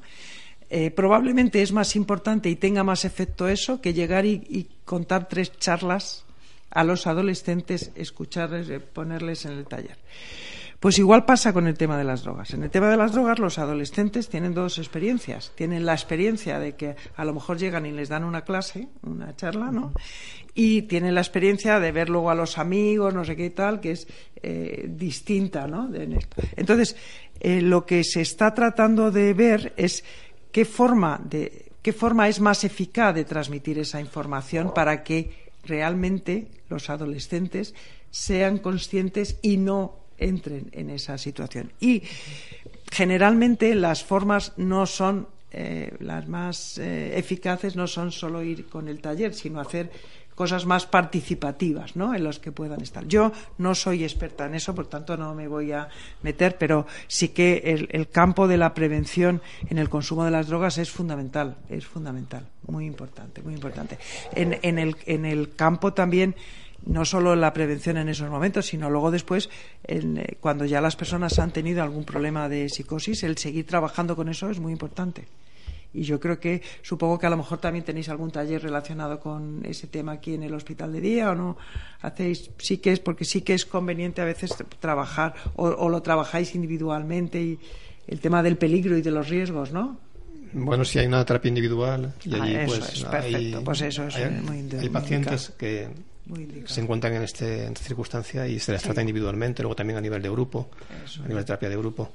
[0.69, 5.27] Eh, probablemente es más importante y tenga más efecto eso que llegar y, y contar
[5.27, 6.25] tres charlas
[6.69, 9.97] a los adolescentes, escucharles, eh, ponerles en el taller.
[10.81, 12.55] Pues igual pasa con el tema de las drogas.
[12.55, 15.51] En el tema de las drogas, los adolescentes tienen dos experiencias.
[15.53, 19.35] Tienen la experiencia de que a lo mejor llegan y les dan una clase, una
[19.35, 19.93] charla, ¿no?
[20.55, 23.91] Y tienen la experiencia de ver luego a los amigos, no sé qué tal, que
[23.91, 24.07] es
[24.41, 25.87] eh, distinta, ¿no?
[26.55, 26.95] Entonces,
[27.39, 30.03] eh, lo que se está tratando de ver es
[30.51, 36.47] qué forma de qué forma es más eficaz de transmitir esa información para que realmente
[36.69, 37.75] los adolescentes
[38.09, 41.71] sean conscientes y no entren en esa situación.
[41.79, 42.03] Y
[42.91, 48.87] generalmente las formas no son eh, las más eh, eficaces, no son solo ir con
[48.87, 49.91] el taller, sino hacer
[50.35, 52.15] cosas más participativas, ¿no?
[52.15, 53.05] En los que puedan estar.
[53.05, 55.89] Yo no soy experta en eso, por tanto no me voy a
[56.23, 60.77] meter, pero sí que el, campo de la prevención en el consumo de las drogas
[60.77, 63.97] es fundamental, es fundamental, muy importante, muy importante.
[64.33, 66.35] En, el, en el campo también
[66.85, 69.49] no solo la prevención en esos momentos, sino luego después,
[69.83, 74.15] en, eh, cuando ya las personas han tenido algún problema de psicosis, el seguir trabajando
[74.15, 75.27] con eso es muy importante.
[75.93, 79.65] Y yo creo que, supongo que a lo mejor también tenéis algún taller relacionado con
[79.65, 81.57] ese tema aquí en el hospital de día o no
[82.01, 86.01] hacéis, sí que es, porque sí que es conveniente a veces trabajar o, o lo
[86.01, 87.59] trabajáis individualmente y
[88.07, 89.99] el tema del peligro y de los riesgos, ¿no?
[90.53, 93.63] Bueno, si hay una terapia individual y Ah, allí eso pues es, hay, perfecto.
[93.63, 95.89] Pues eso es hay, muy hay pacientes que
[96.31, 99.97] Muy se encuentran en, este, en esta circunstancia y se les trata individualmente, luego también
[99.97, 100.69] a nivel de grupo,
[101.19, 102.09] a nivel de terapia de grupo.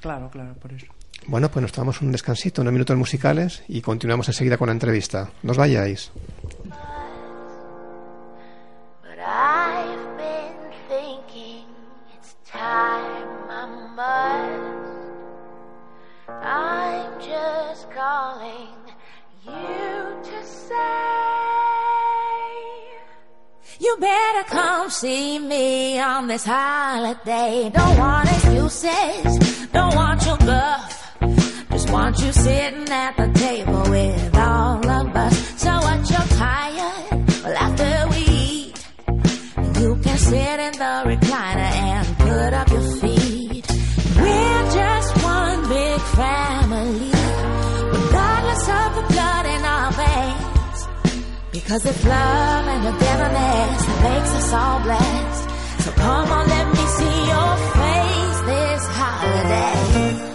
[0.00, 0.86] Claro, claro, por eso.
[1.28, 5.30] Bueno, pues nos tomamos un descansito, unos minutos musicales y continuamos enseguida con la entrevista.
[5.44, 6.10] No os vayáis.
[16.44, 18.74] I'm just calling
[19.46, 21.91] you to say.
[23.80, 27.70] You better come see me on this holiday.
[27.74, 31.16] Don't want excuses, don't want your guff.
[31.70, 35.60] Just want you sitting at the table with all of us.
[35.60, 37.28] So what you're tired?
[37.44, 38.88] Well, after we eat,
[39.80, 43.66] you can sit in the recliner and put up your feet.
[44.16, 47.11] We're just one big family,
[51.62, 55.50] Because it's love and togetherness that makes us all blessed.
[55.84, 60.31] So come on, let me see your face this holiday.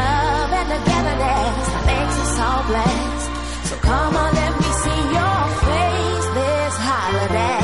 [0.00, 3.24] Love and togetherness that makes us all blessed.
[3.68, 7.60] So come on, let me see your face this holiday.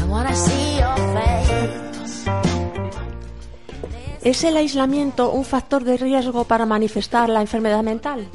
[0.00, 2.30] I wanna see your face.
[4.22, 8.28] ¿Es el aislamiento un factor de riesgo para manifestar la enfermedad mental?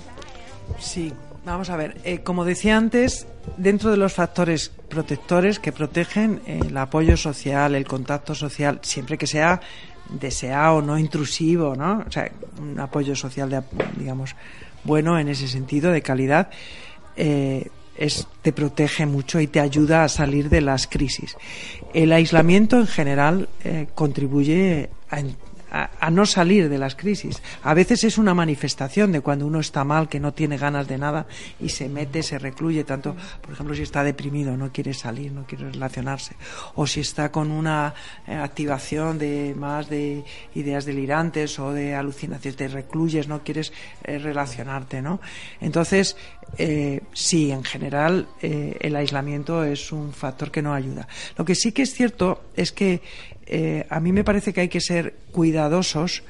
[0.79, 1.13] Sí,
[1.45, 1.97] vamos a ver.
[2.03, 3.27] eh, como decía antes,
[3.57, 9.17] dentro de los factores protectores que protegen eh, el apoyo social, el contacto social, siempre
[9.19, 9.61] que sea
[10.09, 12.03] deseado, no intrusivo, ¿no?
[12.07, 13.61] O sea, un apoyo social, de,
[13.97, 14.35] digamos,
[14.83, 16.49] bueno en ese sentido, de calidad,
[17.15, 21.35] eh, es, te protege mucho y te ayuda a salir de las crisis.
[21.93, 25.21] El aislamiento en general eh, contribuye a,
[25.99, 27.41] a- no salir de las crisis.
[27.63, 30.97] A veces es una manifestación de cuando uno está mal, que no tiene ganas de
[30.97, 31.27] nada
[31.59, 35.45] y se mete, se recluye tanto, por ejemplo, si está deprimido, no quiere salir, no
[35.45, 36.35] quiere relacionarse,
[36.75, 37.93] o si está con una
[38.27, 40.23] eh, activación de más de
[40.53, 43.73] ideas delirantes o de alucinaciones, te recluyes, no quieres
[44.03, 45.19] eh, relacionarte, ¿no?
[45.59, 46.15] Entonces,
[46.57, 51.07] eh, sí, en general, el aislamiento es un factor que no ayuda.
[51.37, 53.01] Lo que sí que es cierto es que
[53.45, 56.23] eh, a mí me parece que hay que ser cuidadosos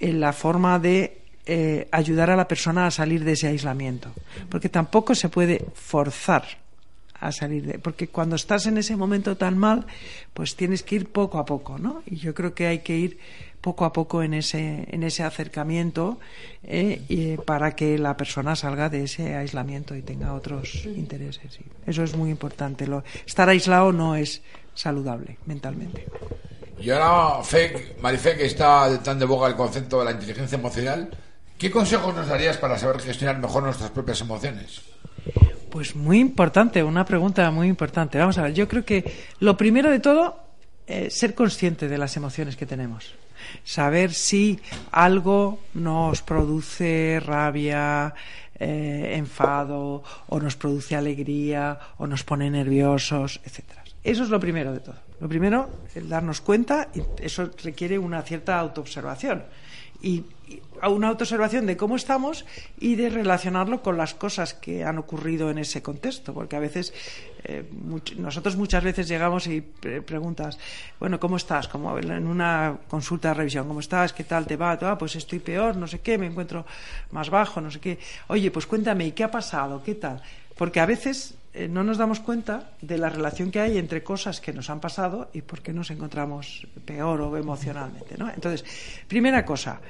[0.00, 4.12] en la forma de eh, ayudar a la persona a salir de ese aislamiento,
[4.48, 6.44] porque tampoco se puede forzar
[7.20, 9.86] a salir de, porque cuando estás en ese momento tan mal,
[10.32, 12.02] pues tienes que ir poco a poco, ¿no?
[12.06, 13.18] Y yo creo que hay que ir
[13.60, 16.18] poco a poco en ese en ese acercamiento
[16.62, 21.52] eh, y, para que la persona salga de ese aislamiento y tenga otros intereses.
[21.52, 21.64] sí.
[21.86, 22.86] Eso es muy importante.
[22.86, 24.42] Lo, estar aislado no es
[24.74, 26.06] saludable mentalmente.
[26.80, 31.10] Y ahora, Fe, Marife, que está tan de boga el concepto de la inteligencia emocional,
[31.58, 34.80] ¿qué consejos nos darías para saber gestionar mejor nuestras propias emociones?
[35.70, 38.18] Pues muy importante, una pregunta muy importante.
[38.18, 39.04] Vamos a ver, yo creo que
[39.40, 40.42] lo primero de todo,
[40.86, 43.14] eh, ser consciente de las emociones que tenemos.
[43.62, 44.58] Saber si
[44.90, 48.14] algo nos produce rabia,
[48.58, 53.79] eh, enfado, o nos produce alegría, o nos pone nerviosos, etcétera.
[54.02, 54.96] Eso es lo primero de todo.
[55.20, 59.44] Lo primero, el darnos cuenta, y eso requiere una cierta autoobservación
[60.02, 62.46] y, y una autoobservación de cómo estamos
[62.78, 66.94] y de relacionarlo con las cosas que han ocurrido en ese contexto, porque a veces
[67.44, 67.64] eh,
[68.16, 70.58] nosotros muchas veces llegamos y pre- preguntas,
[70.98, 71.68] bueno, ¿cómo estás?
[71.68, 74.14] Como en una consulta de revisión, ¿cómo estás?
[74.14, 74.78] ¿Qué tal te va?
[74.80, 76.64] Ah, pues estoy peor, no sé qué, me encuentro
[77.10, 77.98] más bajo, no sé qué.
[78.28, 79.82] Oye, pues cuéntame, ¿y qué ha pasado?
[79.84, 80.22] ¿Qué tal?
[80.56, 84.40] Porque a veces eh, no nos damos cuenta de la relación que hay entre cosas
[84.40, 88.30] que nos han pasado y por qué nos encontramos peor o emocionalmente, ¿no?
[88.30, 88.64] Entonces,
[89.08, 89.80] primera cosa,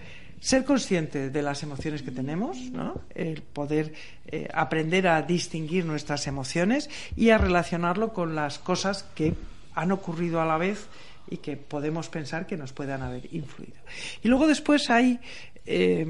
[0.40, 3.02] ser consciente de las emociones que tenemos, ¿no?
[3.14, 3.92] el poder
[4.26, 9.34] eh, aprender a distinguir nuestras emociones y a relacionarlo con las cosas que
[9.74, 10.88] han ocurrido a la vez
[11.28, 13.76] y que podemos pensar que nos puedan haber influido.
[14.22, 15.20] Y luego después hay,
[15.66, 16.06] eh,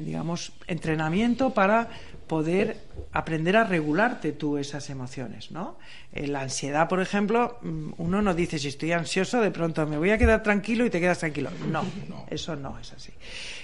[0.00, 1.88] digamos, entrenamiento para
[2.26, 2.76] poder
[3.12, 5.78] aprender a regularte tú esas emociones, ¿no?
[6.12, 9.98] Eh, la ansiedad, por ejemplo, mm, uno no dice si estoy ansioso, de pronto me
[9.98, 11.50] voy a quedar tranquilo y te quedas tranquilo.
[11.70, 11.84] No,
[12.30, 13.12] eso no es así.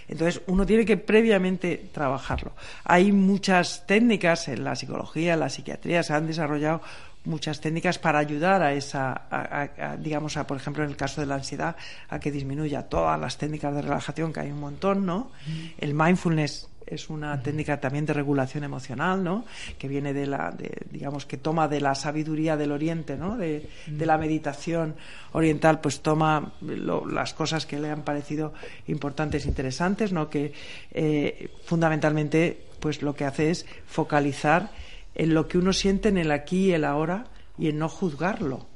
[0.08, 2.52] Entonces, uno tiene que previamente trabajarlo.
[2.84, 6.80] Hay muchas técnicas en la psicología, en la psiquiatría, se han desarrollado
[7.26, 10.96] muchas técnicas para ayudar a esa, a- a- a, digamos, a, por ejemplo, en el
[10.96, 11.76] caso de la ansiedad,
[12.08, 15.30] a que disminuya todas las técnicas de relajación, que hay un montón, ¿no?
[15.78, 19.44] El mindfulness es una técnica también de regulación emocional, ¿no?
[19.76, 23.36] Que viene de la, de, digamos, que toma de la sabiduría del Oriente, ¿no?
[23.36, 24.94] De, de la meditación
[25.32, 28.54] oriental, pues toma lo- las cosas que le han parecido
[28.86, 30.30] importantes, interesantes, ¿no?
[30.30, 30.52] Que
[30.92, 34.70] eh, fundamentalmente, pues lo que hace es focalizar
[35.16, 37.26] en lo que uno siente en el aquí y el ahora
[37.58, 38.66] y en no juzgarlo.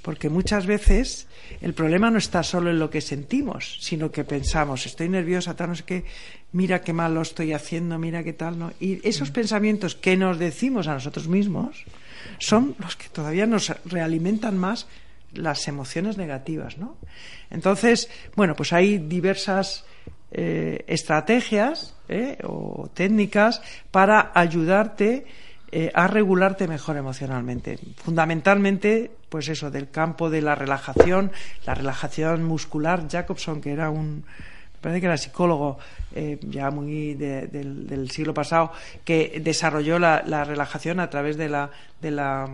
[0.00, 1.28] Porque muchas veces
[1.60, 5.68] el problema no está solo en lo que sentimos, sino que pensamos, estoy nerviosa, tal,
[5.68, 6.04] no sé qué,
[6.52, 8.72] mira qué mal lo estoy haciendo, mira qué tal, ¿no?
[8.80, 11.84] Y esos pensamientos que nos decimos a nosotros mismos
[12.38, 14.88] son los que todavía nos realimentan más
[15.34, 16.96] las emociones negativas, ¿no?
[17.50, 19.84] Entonces, bueno, pues hay diversas
[20.32, 25.26] eh, estrategias eh, o técnicas para ayudarte
[25.72, 27.78] eh, a regularte mejor emocionalmente.
[27.96, 31.32] Fundamentalmente, pues eso, del campo de la relajación,
[31.66, 33.08] la relajación muscular.
[33.08, 34.24] Jacobson, que era un,
[34.82, 35.78] parece que era psicólogo
[36.14, 38.72] eh, ya muy de- del, siglo pasado,
[39.04, 41.70] que desarrolló la, la relajación a través de la,
[42.02, 42.48] de la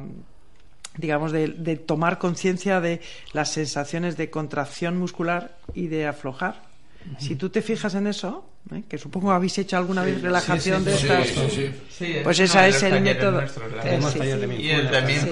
[0.96, 3.00] digamos, de tomar conciencia de
[3.32, 6.67] las sensaciones de contracción muscular y de aflojar.
[7.18, 8.82] Si tú te fijas en eso, ¿eh?
[8.88, 11.74] que supongo habéis hecho alguna vez relajación sí, de sí, estas, sí, sí, sí.
[11.90, 13.42] Sí, pues es esa es el método.
[14.58, 15.28] Y el también.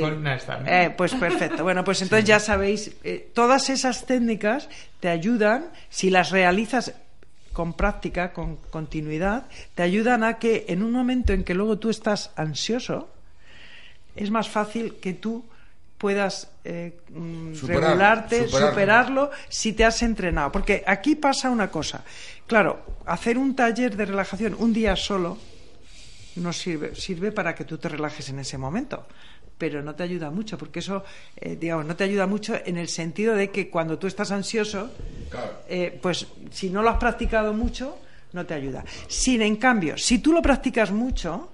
[0.67, 1.63] Eh, pues perfecto.
[1.63, 4.69] Bueno, pues entonces ya sabéis, eh, todas esas técnicas
[5.01, 6.95] te ayudan, si las realizas
[7.53, 11.91] con práctica, con continuidad, te ayudan a que en un momento en que luego tú
[11.91, 13.09] estás ansioso,
[14.15, 15.45] es más fácil que tú
[15.99, 18.69] puedas eh, mm, regularte, superarlo.
[18.71, 20.53] superarlo si te has entrenado.
[20.53, 22.05] Porque aquí pasa una cosa.
[22.47, 25.39] Claro, hacer un taller de relajación un día solo
[26.37, 29.07] no sirve, sirve para que tú te relajes en ese momento.
[29.59, 31.03] Pero no te ayuda mucho, porque eso,
[31.37, 34.91] eh, digamos, no te ayuda mucho en el sentido de que cuando tú estás ansioso,
[35.67, 37.99] eh, pues si no lo has practicado mucho,
[38.35, 38.85] no te ayuda.
[39.09, 41.49] Sin en cambio, si tú lo practicas mucho,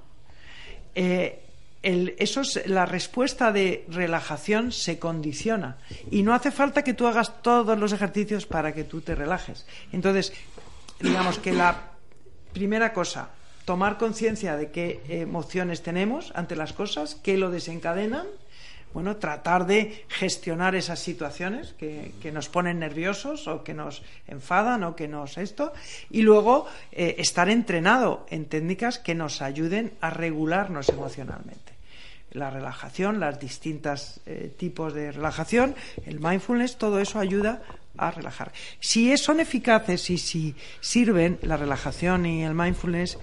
[0.96, 1.41] eh,
[1.82, 5.78] el- eso es- la respuesta de relajación se condiciona
[6.10, 9.66] y no hace falta que tú hagas todos los ejercicios para que tú te relajes.
[9.92, 10.32] Entonces,
[11.00, 11.90] digamos que la
[12.52, 13.30] primera cosa,
[13.64, 18.26] tomar conciencia de qué emociones tenemos ante las cosas, qué lo desencadenan,
[18.92, 24.84] bueno, tratar de gestionar esas situaciones que, que nos ponen nerviosos o que nos enfadan
[24.84, 25.72] o que nos esto,
[26.10, 31.71] y luego eh, estar entrenado en técnicas que nos ayuden a regularnos emocionalmente.
[32.32, 34.20] La relajación, los distintos
[34.56, 35.74] tipos de relajación,
[36.06, 37.62] el mindfulness, todo eso ayuda
[37.96, 38.52] a relajar.
[38.80, 43.18] Si son eficaces y si sirven la relajación y el mindfulness,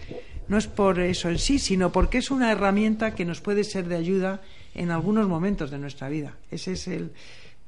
[0.48, 3.88] no es por eso en sí, sino porque es una herramienta que nos puede ser
[3.88, 4.42] de ayuda
[4.76, 6.38] en algunos momentos de nuestra vida.
[6.52, 7.12] Ese es el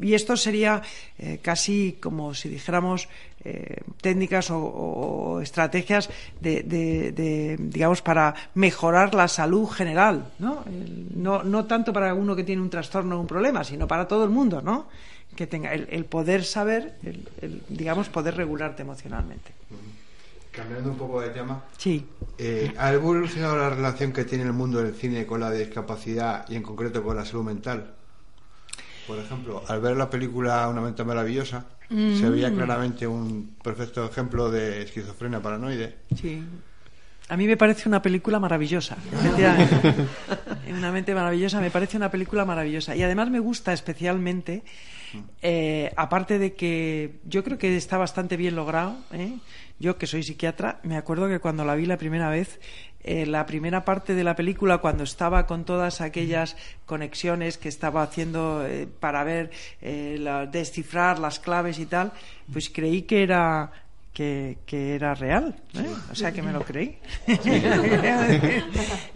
[0.02, 0.82] y esto sería
[1.20, 3.08] eh, casi como si dijéramos
[3.44, 10.64] eh, técnicas o, o estrategias de, de- de, digamos para mejorar la salud general, ¿no?
[10.68, 14.08] El- no no tanto para uno que tiene un trastorno o un problema, sino para
[14.08, 14.88] todo el mundo, ¿no?
[15.36, 19.52] Que tenga el, el poder saber, el- el, digamos poder regularte emocionalmente.
[20.52, 22.06] Cambiando un poco de tema, Sí.
[22.38, 26.56] eh, ¿ha evolucionado la relación que tiene el mundo del cine con la discapacidad y
[26.58, 27.94] en concreto con la salud mental?
[29.08, 32.56] Por ejemplo, al ver la película Una mente maravillosa, se veía Mm.
[32.56, 35.95] claramente un perfecto ejemplo de esquizofrenia paranoide.
[36.16, 36.43] Sí.
[37.30, 39.93] A mí me parece una película maravillosa, efectivamente.
[40.70, 42.95] una mente maravillosa, me parece una película maravillosa.
[42.95, 44.64] Y además me gusta especialmente
[45.41, 48.95] Eh, aparte de que yo creo que está bastante bien logrado.
[49.12, 49.39] ¿eh?
[49.78, 52.62] Yo, que soy psiquiatra, me acuerdo que cuando la vi la primera vez,
[53.04, 58.04] eh, la primera parte de la película, cuando estaba con todas aquellas conexiones que estaba
[58.04, 62.12] haciendo eh, para ver, eh, la- descifrar las claves y tal,
[62.52, 63.72] pues creí que era
[64.14, 65.86] que, que era real, ¿eh?
[66.12, 66.97] o sea que me lo creí.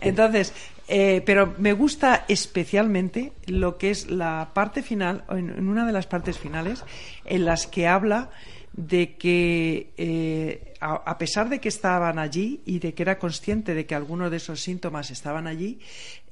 [0.01, 0.53] Entonces,
[0.87, 5.85] eh, pero me gusta especialmente lo que es la parte final, o en, en una
[5.85, 6.83] de las partes finales,
[7.25, 8.29] en las que habla
[8.75, 13.73] de que eh, a, a pesar de que estaban allí y de que era consciente
[13.73, 15.79] de que algunos de esos síntomas estaban allí,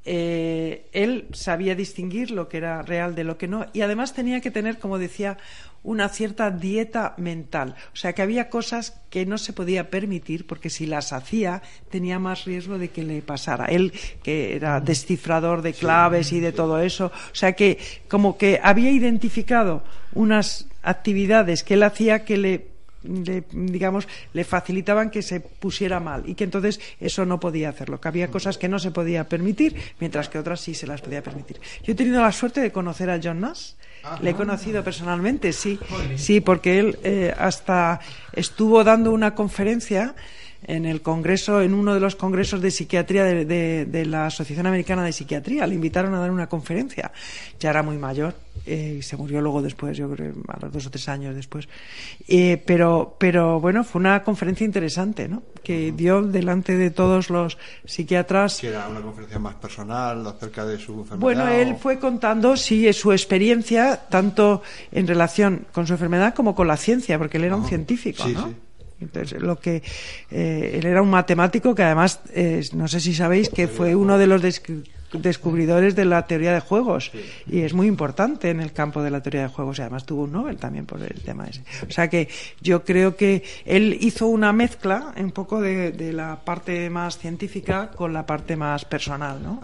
[0.06, 4.42] eh, él sabía distinguir lo que era real de lo que no y además tenía
[4.42, 5.38] que tener, como decía,
[5.84, 7.76] una cierta dieta mental.
[7.94, 12.20] O sea que había cosas que no se podía permitir porque si las hacía tenía
[12.20, 13.66] más riesgo de que le pasara.
[13.66, 13.94] Él,
[14.24, 17.78] que era descifrador de claves y de todo eso, o sea que
[18.08, 19.84] como que había identificado
[20.14, 22.73] unas actividades que él hacía que le
[23.04, 28.00] le, digamos, le facilitaban que se pusiera mal y que entonces eso no podía hacerlo,
[28.02, 31.22] que había cosas que no se podía permitir, mientras que otras sí se las podía
[31.24, 31.60] permitir.
[31.84, 33.72] Yo he tenido la suerte de conocer a John Nash,
[34.22, 35.80] le he conocido personalmente, sí,
[36.18, 38.02] sí, porque él eh, hasta
[38.34, 40.14] estuvo dando una conferencia
[40.66, 44.66] en el congreso, en uno de los congresos de psiquiatría de, de- de la Asociación
[44.68, 45.68] Americana de Psiquiatría.
[45.68, 47.12] Le invitaron a dar una conferencia.
[47.60, 48.34] Ya era muy mayor
[48.66, 51.68] eh, se murió luego después, yo creo, a los dos o tres años después.
[52.28, 55.44] Eh, pero, pero bueno, fue una conferencia interesante, ¿no?
[55.64, 58.60] Que dio delante de todos los psiquiatras.
[58.60, 61.20] Que era una conferencia más personal acerca de su enfermedad.
[61.20, 64.62] Bueno, él o- fue contando, sí, su experiencia, tanto
[64.92, 67.70] en relación con su enfermedad como con la ciencia, porque él era un Ajá.
[67.70, 68.48] científico, Sí, ¿no?
[68.48, 68.56] sí.
[69.02, 69.84] Entonces, lo que
[70.32, 74.18] eh, él era un matemático que además, eh, no sé si sabéis que fue uno
[74.18, 74.42] de los
[75.14, 77.12] descubridores de la teoría de juegos
[77.48, 80.24] y es muy importante en el campo de la teoría de juegos y además tuvo
[80.24, 81.64] un Nobel también por el tema ese.
[81.88, 82.28] O sea que
[82.62, 87.92] yo creo que él hizo una mezcla un poco de, de la parte más científica
[87.92, 89.62] con la parte más personal, ¿no?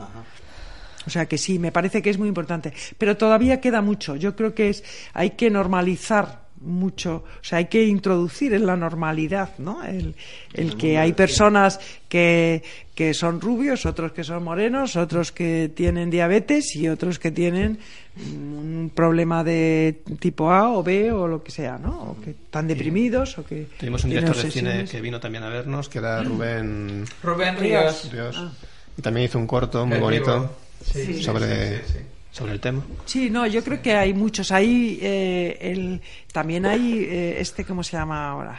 [1.07, 2.73] O sea que sí, me parece que es muy importante.
[2.97, 4.15] Pero todavía queda mucho.
[4.15, 4.83] Yo creo que es,
[5.13, 9.83] hay que normalizar mucho, o sea, hay que introducir en la normalidad, ¿no?
[9.83, 10.15] El,
[10.53, 11.79] el que hay personas
[12.09, 17.31] que, que son rubios, otros que son morenos, otros que tienen diabetes y otros que
[17.31, 17.79] tienen
[18.15, 22.11] mm, un problema de tipo A o B o lo que sea, ¿no?
[22.11, 25.49] O que están deprimidos o que Tuvimos un director de cine que vino también a
[25.49, 28.11] vernos, que era Rubén Rubén Ríos.
[28.11, 28.35] Ríos.
[28.37, 28.51] Ah.
[28.97, 30.55] Y también hizo un corto muy El bonito.
[30.83, 31.99] Sí, sobre, sí, sí, sí.
[32.31, 32.83] Sobre el tema.
[33.05, 34.51] Sí, no, yo creo que hay muchos.
[34.51, 36.01] Hay eh, el,
[36.31, 38.57] también hay eh, este, ¿cómo se llama ahora?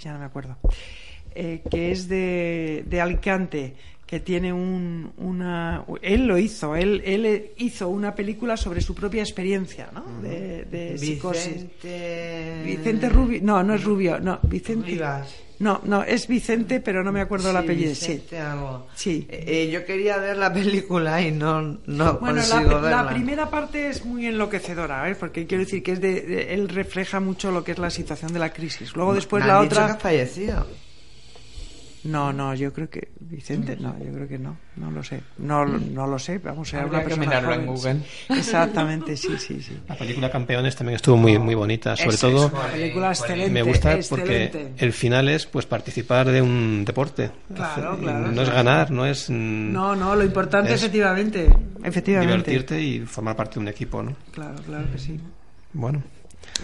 [0.00, 0.56] Ya no me acuerdo.
[1.34, 3.74] Eh, que es de, de Alicante,
[4.06, 5.84] que tiene un, una.
[6.02, 10.20] Él lo hizo, él, él hizo una película sobre su propia experiencia, ¿no?
[10.20, 11.54] De, de psicosis.
[11.54, 12.62] Vicente...
[12.64, 13.40] Vicente Rubio.
[13.42, 14.86] No, no es Rubio, no, Vicente.
[14.86, 15.47] Rivas.
[15.60, 17.94] No, no, es Vicente, pero no me acuerdo el Sí, apellido.
[17.94, 18.06] Sí.
[18.12, 18.86] Vicente algo.
[18.94, 19.26] Sí.
[19.28, 23.08] Eh, eh, yo quería ver la película y no, no Bueno, la, consigo la verla.
[23.10, 25.16] primera parte es muy enloquecedora, ¿eh?
[25.16, 28.32] porque quiero decir que es de, de- él refleja mucho lo que es la situación
[28.32, 28.94] de la crisis.
[28.94, 29.94] Luego después Me la dicho que otra.
[29.94, 30.66] ha fallecido.
[32.08, 35.66] No, no, yo creo que Vicente, no, yo creo que no, no lo sé, no,
[35.66, 36.38] no lo sé.
[36.38, 38.00] Vamos a una persona en Google.
[38.00, 38.32] sí.
[38.32, 39.78] Exactamente, sí, sí, sí.
[39.86, 41.96] La película Campeones también estuvo muy, muy bonita.
[41.96, 43.50] Sobre todo, es una película excelente.
[43.50, 44.48] me gusta excelente.
[44.48, 47.30] porque el final es pues participar de un deporte.
[47.54, 51.48] Claro, claro, no es ganar, no es mm, No, no, lo importante Es efectivamente,
[51.84, 52.50] efectivamente.
[52.50, 54.16] divertirte y formar parte de un equipo, ¿no?
[54.32, 55.20] Claro, claro que sí.
[55.74, 56.02] Bueno,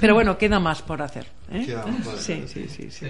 [0.00, 1.26] Pero bueno, queda más por hacer.
[1.52, 1.66] ¿eh?
[2.18, 3.06] Sí, sí, sí, sí.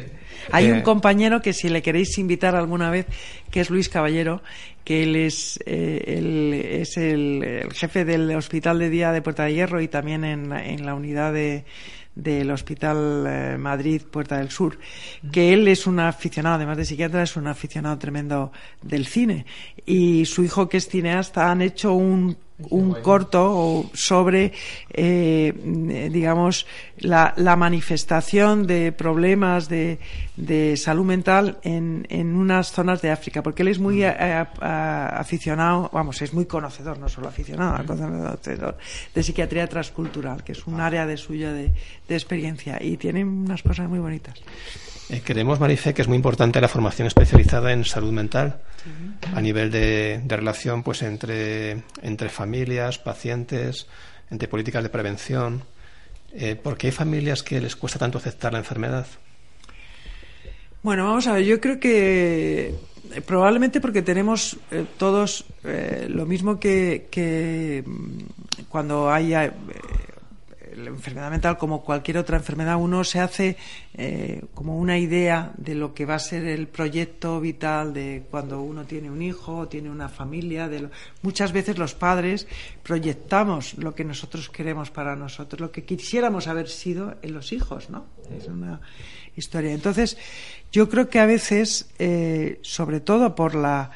[0.52, 3.06] Hay Eh, un compañero que si le queréis invitar alguna vez,
[3.50, 4.42] que es Luis Caballero,
[4.84, 9.44] que él es, eh, él es el, el jefe del Hospital de Día de Puerta
[9.44, 11.64] de Hierro y también en, en la unidad de
[12.14, 14.78] del Hospital eh, Madrid Puerta del Sur,
[15.32, 19.46] que él es un aficionado, además de psiquiatra, es un aficionado tremendo del cine.
[19.84, 22.36] Y su hijo, que es cineasta, han hecho un
[22.70, 24.52] un corto sobre,
[24.90, 25.52] eh,
[26.12, 26.66] digamos,
[26.98, 29.98] la, la manifestación de problemas de,
[30.36, 34.42] de salud mental en, en unas zonas de África, porque él es muy a-
[35.18, 38.78] aficionado, vamos, es muy conocedor, no solo aficionado, conocedor
[39.14, 41.72] de psiquiatría transcultural, que es un área de suya de,
[42.08, 44.40] de experiencia y tiene unas cosas muy bonitas.
[45.10, 48.60] Eh, creemos, Marifé, que es muy importante la formación especializada en salud mental
[49.34, 53.86] a nivel de, de relación pues entre, entre familias, pacientes,
[54.30, 55.64] entre políticas de prevención.
[56.32, 59.06] Eh, ¿Por qué hay familias que les cuesta tanto aceptar la enfermedad?
[60.82, 62.74] Bueno, vamos a ver, yo creo que
[63.12, 69.34] eh, probablemente porque tenemos eh, todos eh, lo mismo que, que, mm, cuando hay
[70.76, 73.56] la enfermedad mental, como cualquier otra enfermedad, uno se hace
[73.94, 78.60] eh, como una idea de lo que va a ser el proyecto vital de cuando
[78.62, 80.68] uno tiene un hijo, tiene una familia.
[80.68, 80.90] De lo-
[81.22, 82.46] Muchas veces los padres
[82.82, 87.90] proyectamos lo que nosotros queremos para nosotros, lo que quisiéramos haber sido en los hijos,
[87.90, 88.06] ¿no?
[88.38, 88.80] Es una
[89.36, 89.72] historia.
[89.72, 90.16] Entonces,
[90.70, 93.90] yo creo que a veces, eh, sobre todo por la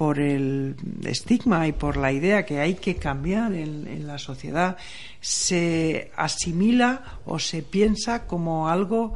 [0.00, 4.78] por el estigma y por la idea que hay que cambiar en, en la sociedad,
[5.20, 9.14] se asimila o se piensa como algo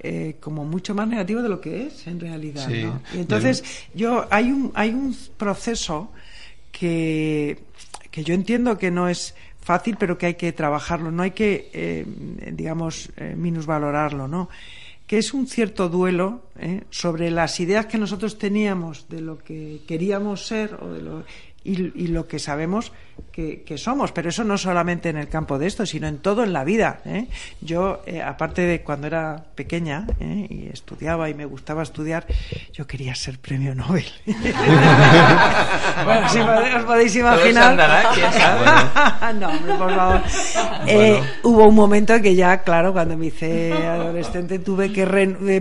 [0.00, 2.66] eh, como mucho más negativo de lo que es en realidad.
[2.68, 2.82] Sí.
[2.82, 3.00] ¿no?
[3.14, 3.62] Y entonces,
[3.94, 6.10] yo hay un, hay un proceso
[6.72, 7.60] que,
[8.10, 11.70] que yo entiendo que no es fácil, pero que hay que trabajarlo, no hay que,
[11.72, 12.04] eh,
[12.50, 14.48] digamos, eh, minusvalorarlo, ¿no?
[15.06, 16.84] Que es un cierto duelo ¿eh?
[16.90, 21.24] sobre las ideas que nosotros teníamos de lo que queríamos ser o de lo,
[21.62, 22.92] y, y lo que sabemos
[23.34, 26.44] que, que somos, pero eso no solamente en el campo de esto, sino en todo
[26.44, 27.00] en la vida.
[27.04, 27.26] ¿eh?
[27.60, 30.46] Yo, eh, aparte de cuando era pequeña ¿eh?
[30.48, 32.26] y estudiaba y me gustaba estudiar,
[32.72, 34.06] yo quería ser premio Nobel.
[36.04, 37.70] bueno, si os podéis imaginar.
[37.72, 40.22] andará, no, hombre, por favor.
[41.42, 45.04] Hubo un momento que ya, claro, cuando me hice adolescente tuve que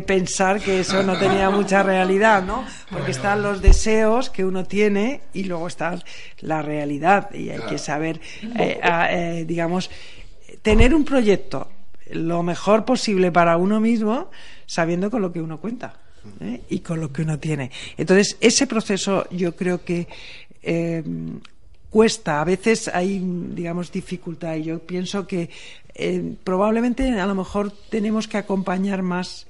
[0.05, 2.65] pensar que eso no tenía mucha realidad, ¿no?
[2.91, 5.95] Porque están los deseos que uno tiene y luego está
[6.41, 8.19] la realidad y hay que saber,
[8.57, 9.89] eh, eh, digamos,
[10.61, 11.69] tener un proyecto
[12.11, 14.29] lo mejor posible para uno mismo
[14.65, 15.95] sabiendo con lo que uno cuenta.
[16.39, 16.61] ¿eh?
[16.69, 17.71] y con lo que uno tiene.
[17.97, 20.07] Entonces, ese proceso yo creo que
[20.61, 21.03] eh,
[21.89, 25.49] cuesta, a veces hay, digamos, dificultad y yo pienso que
[25.95, 29.47] eh, probablemente a lo mejor tenemos que acompañar más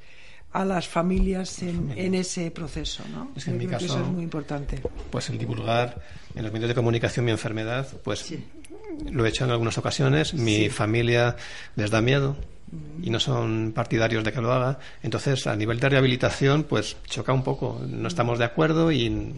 [0.53, 3.31] a las familias en, en ese proceso, ¿no?
[3.35, 4.81] Es que en mi caso- eso es muy importante.
[5.09, 6.01] pues el divulgar
[6.35, 8.33] en los medios de comunicación mi enfermedad, pues
[9.11, 10.33] lo he hecho en algunas ocasiones.
[10.35, 11.35] Mi familia
[11.75, 12.35] les da miedo
[13.01, 14.80] y no son partidarios de que lo haga.
[15.01, 17.82] Entonces, a nivel de rehabilitación, pues choca un poco.
[17.88, 19.34] No estamos de acuerdo y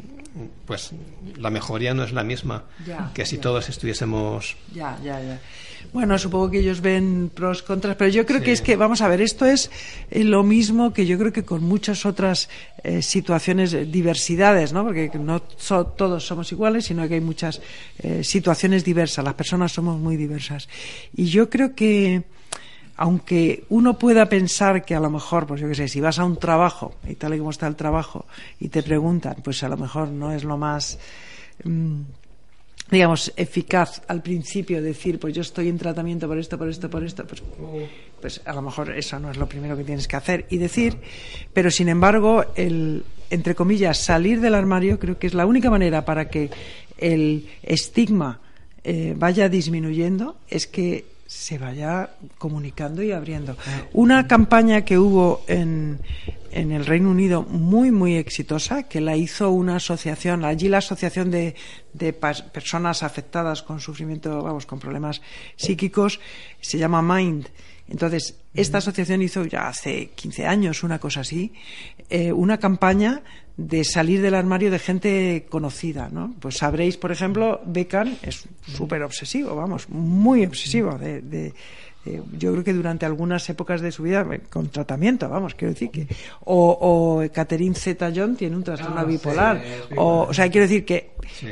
[0.66, 0.92] pues
[1.38, 3.42] la mejoría no es la misma Ya, que si ya.
[3.44, 5.40] todos estuviésemos Ya, ya, ya.
[5.94, 9.08] Bueno, supongo que ellos ven pros, contras, pero yo creo que es que, vamos a
[9.08, 9.70] ver, esto es
[10.10, 12.50] eh, lo mismo que yo creo que con muchas otras
[12.84, 14.84] eh, situaciones, eh, diversidades, ¿no?
[14.84, 17.62] Porque no so- todos somos iguales, sino que hay muchas
[18.00, 19.24] eh, situaciones diversas.
[19.24, 20.68] Las personas somos muy diversas.
[21.16, 22.24] Y yo creo que,
[22.98, 26.26] aunque uno pueda pensar que a lo mejor, pues yo qué sé, si vas a
[26.26, 28.26] un trabajo y tal y como está el trabajo
[28.60, 30.98] y te preguntan, pues a lo mejor no es lo más.
[31.64, 32.02] mm,
[32.90, 37.04] digamos, eficaz al principio decir, pues yo estoy en tratamiento por esto, por esto, por
[37.04, 37.42] esto, pues,
[38.22, 40.98] pues a lo mejor eso no es lo primero que tienes que hacer y decir,
[41.52, 46.06] pero sin embargo, el, entre comillas, salir del armario creo que es la única manera
[46.06, 46.52] para que
[46.98, 48.40] el estigma
[48.84, 51.06] eh, vaya disminuyendo, es que
[51.36, 53.58] se vaya comunicando y abriendo.
[53.92, 56.00] Una campaña que hubo en,
[56.52, 61.30] en el Reino Unido muy, muy exitosa, que la hizo una asociación, allí la Asociación
[61.30, 61.54] de,
[61.94, 65.22] de Personas Afectadas con Sufrimiento, vamos, con problemas
[65.58, 66.22] psíquicos,
[66.62, 67.48] se llama Mind.
[67.90, 71.54] Entonces, esta asociación hizo ya hace 15 años, una cosa así,
[72.10, 73.22] eh, una campaña
[73.58, 76.34] de salir del armario de gente conocida, ¿no?
[76.40, 80.98] Pues sabréis, por ejemplo, Beckham es súper obsesivo, vamos, muy obsesivo.
[80.98, 81.54] De, de-
[82.04, 85.74] de- yo creo que durante algunas épocas de su vida, eh, con tratamiento, vamos, quiero
[85.74, 86.06] decir que.
[86.44, 89.64] O, o Catherine Zeta-Jones tiene un trastorno Ah, sí, bipolar.
[89.96, 91.12] o, o sea, quiero decir que.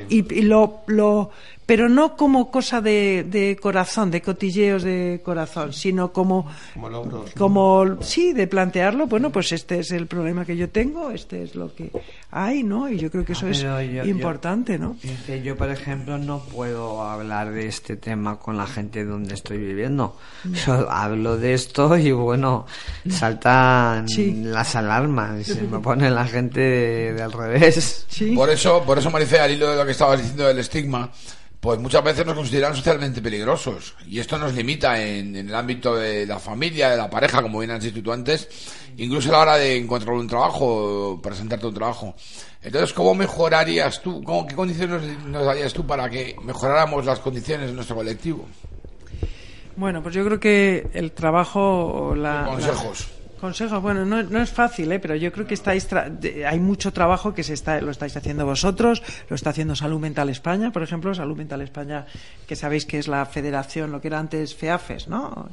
[0.10, 1.32] Y, y lo, lo.
[1.66, 7.26] Pero no como cosa de, de corazón, de cotilleos de corazón, sino como como logros.
[7.36, 7.40] ¿no?
[7.40, 11.56] como sí de plantearlo bueno pues este es el problema que yo tengo este es
[11.56, 11.90] lo que
[12.32, 15.56] hay no y yo creo que eso Ah, es yo- yo- importante no Dice, yo,
[15.56, 20.18] por ejemplo, no puedo hablar de este tema con la gente donde estoy viviendo.
[20.66, 22.66] Yo hablo de esto y, bueno,
[23.10, 24.34] saltan Sí.
[24.44, 28.06] las alarmas y se me pone la gente de, de al revés.
[28.10, 31.10] sí Por eso, por eso, Maricé, al hilo de lo que estabas diciendo del estigma,
[31.64, 33.96] pues muchas veces nos consideran socialmente peligrosos.
[34.06, 37.60] Y esto nos limita en, en el ámbito de la familia, de la pareja, como
[37.60, 38.50] bien has dicho tú antes,
[38.98, 42.16] incluso a la hora de encontrar un trabajo, presentarte un trabajo.
[42.62, 47.68] Entonces, ¿cómo mejorarías tú, cómo, qué condiciones nos darías tú para que mejoráramos las condiciones
[47.68, 48.46] de nuestro colectivo?
[49.78, 53.08] bueno pues yo creo que el trabajo o la Consejos.
[53.10, 55.00] la- Consejos, bueno, no, es fácil, ¿eh?
[55.00, 56.10] pero yo creo que estáis tra-
[56.50, 60.30] hay mucho trabajo que se está, lo estáis haciendo vosotros, lo está haciendo Salud Mental
[60.30, 62.06] España, por ejemplo, Salud Mental España,
[62.48, 65.50] que sabéis que es la federación, lo que era antes FEAFES, ¿no?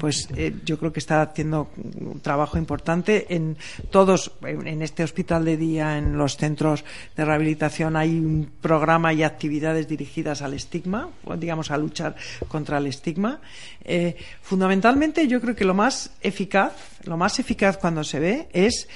[0.00, 3.58] Pues eh, yo creo que está haciendo un trabajo importante en
[3.90, 6.82] todos, en, este hospital de día, en los centros
[7.14, 12.16] de rehabilitación, hay un programa y actividades dirigidas al estigma, digamos a luchar
[12.48, 13.42] contra el estigma.
[13.84, 16.72] Eh, fundamentalmente, yo creo que lo más eficaz,
[17.06, 18.88] lo más eficaz cuando se ve es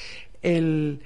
[0.43, 1.01] el,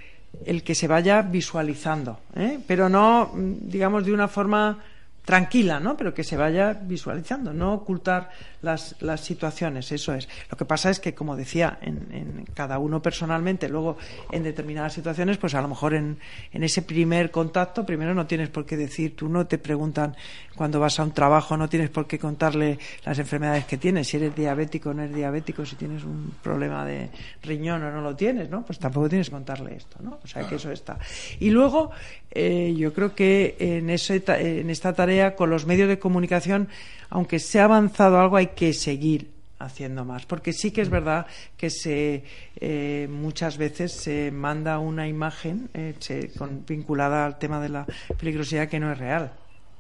[0.45, 2.59] el que se vaya visualizando, ¿eh?
[2.67, 4.79] pero no, digamos, de una forma
[5.25, 5.97] tranquila, ¿no?
[5.97, 8.31] Pero que se vaya visualizando, no ocultar
[8.63, 10.29] las, las situaciones, eso es.
[10.51, 13.97] Lo que pasa es que, como decía, en, en cada uno personalmente, luego
[14.31, 16.19] en determinadas situaciones, pues a lo mejor en,
[16.53, 20.17] en ese primer contacto, primero no tienes por qué decir, tú no te preguntan
[20.57, 24.17] cuando vas a un trabajo, no tienes por qué contarle las enfermedades que tienes, si
[24.17, 27.11] eres diabético o no eres diabético, si tienes un problema de
[27.43, 28.65] riñón o no lo tienes, ¿no?
[28.65, 30.19] Pues tampoco tienes que contarle esto, ¿no?
[30.23, 30.99] O sea que eso está.
[31.41, 31.91] Y luego,
[32.31, 36.69] eh, yo creo que en, ese en esta tarea, con los medios de comunicación,
[37.11, 41.27] aunque se ha avanzado algo, hay que seguir haciendo más, porque sí que es verdad
[41.57, 42.25] que se
[42.57, 47.87] eh, muchas veces se manda una imagen eh, se- con- vinculada al tema de la
[48.19, 49.33] peligrosidad que no es real,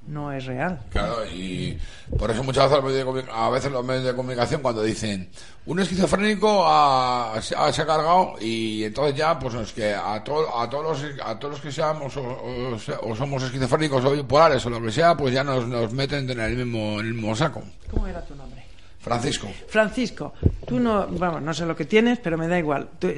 [0.07, 0.80] no es real.
[0.90, 1.78] Claro, y
[2.18, 5.28] por eso muchas veces los medios de, a veces los medios de comunicación cuando dicen
[5.66, 10.59] un esquizofrénico ha- ha, se ha cargado y entonces ya pues es que a, to-
[10.59, 12.76] a todos los a todos los que seamos o, o
[13.11, 16.40] o somos esquizofrénicos o bipolares o lo que sea pues ya nos, nos meten en
[16.40, 17.62] el mismo en el mismo saco.
[17.90, 18.62] ¿Cómo era tu nombre?
[19.03, 19.48] Francisco.
[19.66, 20.32] Francisco,
[20.64, 22.88] tú no, vamos, no sé lo que tienes, pero me da igual.
[23.00, 23.09] Tú,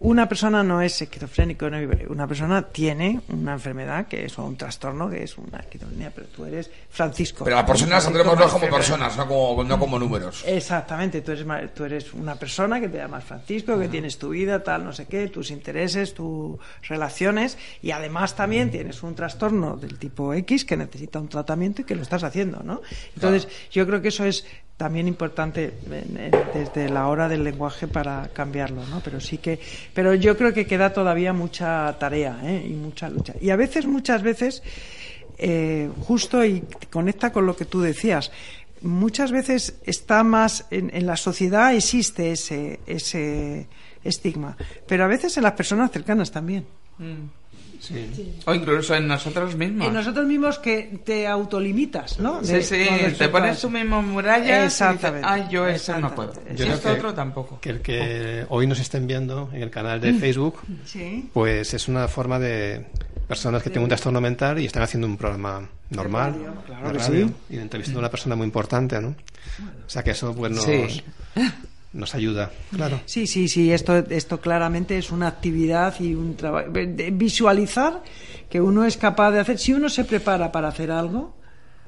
[0.00, 1.76] una persona no es esquizofrénico, no,
[2.08, 6.28] una persona tiene una enfermedad que es o un trastorno que es una esquizofrenia, pero
[6.28, 7.44] tú eres Francisco.
[7.44, 10.42] Pero las personas tendremos como personas, no como, no como números.
[10.46, 14.62] Exactamente, tú eres, tú eres una persona que te llamas Francisco, que tienes tu vida,
[14.62, 16.56] tal, no sé qué, tus intereses, tus
[16.88, 21.84] relaciones y además también tienes un trastorno del tipo X que necesita un tratamiento y
[21.84, 22.80] que lo estás haciendo, ¿no?
[23.14, 25.72] Entonces, yo creo que eso es también importante
[26.52, 29.00] desde la hora del lenguaje para cambiarlo, ¿no?
[29.00, 29.60] Pero sí que,
[29.92, 32.66] pero yo creo que queda todavía mucha tarea ¿eh?
[32.68, 33.34] y mucha lucha.
[33.40, 34.62] Y a veces, muchas veces,
[35.38, 38.32] eh, justo y conecta con lo que tú decías.
[38.82, 43.66] Muchas veces está más en, en la sociedad existe ese ese
[44.02, 44.56] estigma,
[44.86, 46.66] pero a veces en las personas cercanas también.
[48.46, 49.86] O incluso en nosotros mismos.
[49.88, 52.42] En nosotros mismos que te autolimitas, ¿no?
[52.44, 52.86] Sí, De- sí,
[53.18, 53.70] te pones eso.
[53.70, 55.26] mismo dices, Exactamente.
[55.28, 56.30] ay, yo eso no puedo.
[56.30, 56.62] Exactamente.
[56.62, 57.60] Y creo esto que- otro tampoco.
[57.60, 61.28] Que el que hoy nos estén viendo en el canal de Facebook, Sí.
[61.32, 62.86] pues es una forma de
[63.28, 66.98] personas que tienen un trastorno mental y están haciendo un programa normal radio, claro de
[66.98, 67.34] radio, sí.
[67.50, 69.08] y entrevistando a una persona muy importante, ¿no?
[69.08, 71.02] O sea que eso pues nos, Sí.
[71.94, 73.00] Nos ayuda, claro.
[73.06, 76.68] Sí, sí, sí, esto, esto claramente es una actividad y un trabajo.
[76.70, 78.02] de Visualizar
[78.50, 81.34] que uno es capaz de hacer, si uno se prepara para hacer algo,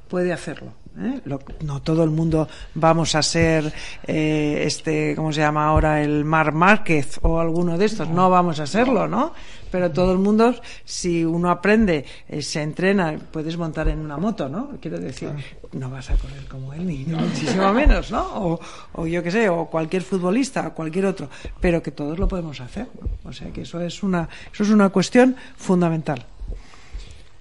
[0.09, 0.73] puede hacerlo.
[0.99, 1.21] ¿eh?
[1.25, 3.73] Lo- no todo el mundo vamos a ser,
[4.07, 6.01] eh, este, ¿cómo se llama ahora?
[6.03, 9.35] El Mar Márquez o alguno de estos, no vamos a serlo, ¿no?
[9.77, 10.55] Pero todo el mundo,
[10.87, 14.71] si uno aprende, eh, se entrena, puedes montar en una moto, ¿no?
[14.81, 15.29] Quiero decir,
[15.73, 18.23] no vas a correr como él, ni, ni muchísimo menos, ¿no?
[18.23, 18.61] O,
[18.95, 21.29] o yo qué sé, o cualquier futbolista, o cualquier otro,
[21.61, 23.29] pero que todos lo podemos hacer, ¿no?
[23.29, 26.25] O sea que eso es una, eso es una cuestión fundamental.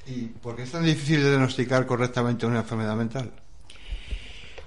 [0.05, 3.31] ¿Y por qué es tan difícil de diagnosticar correctamente una enfermedad mental?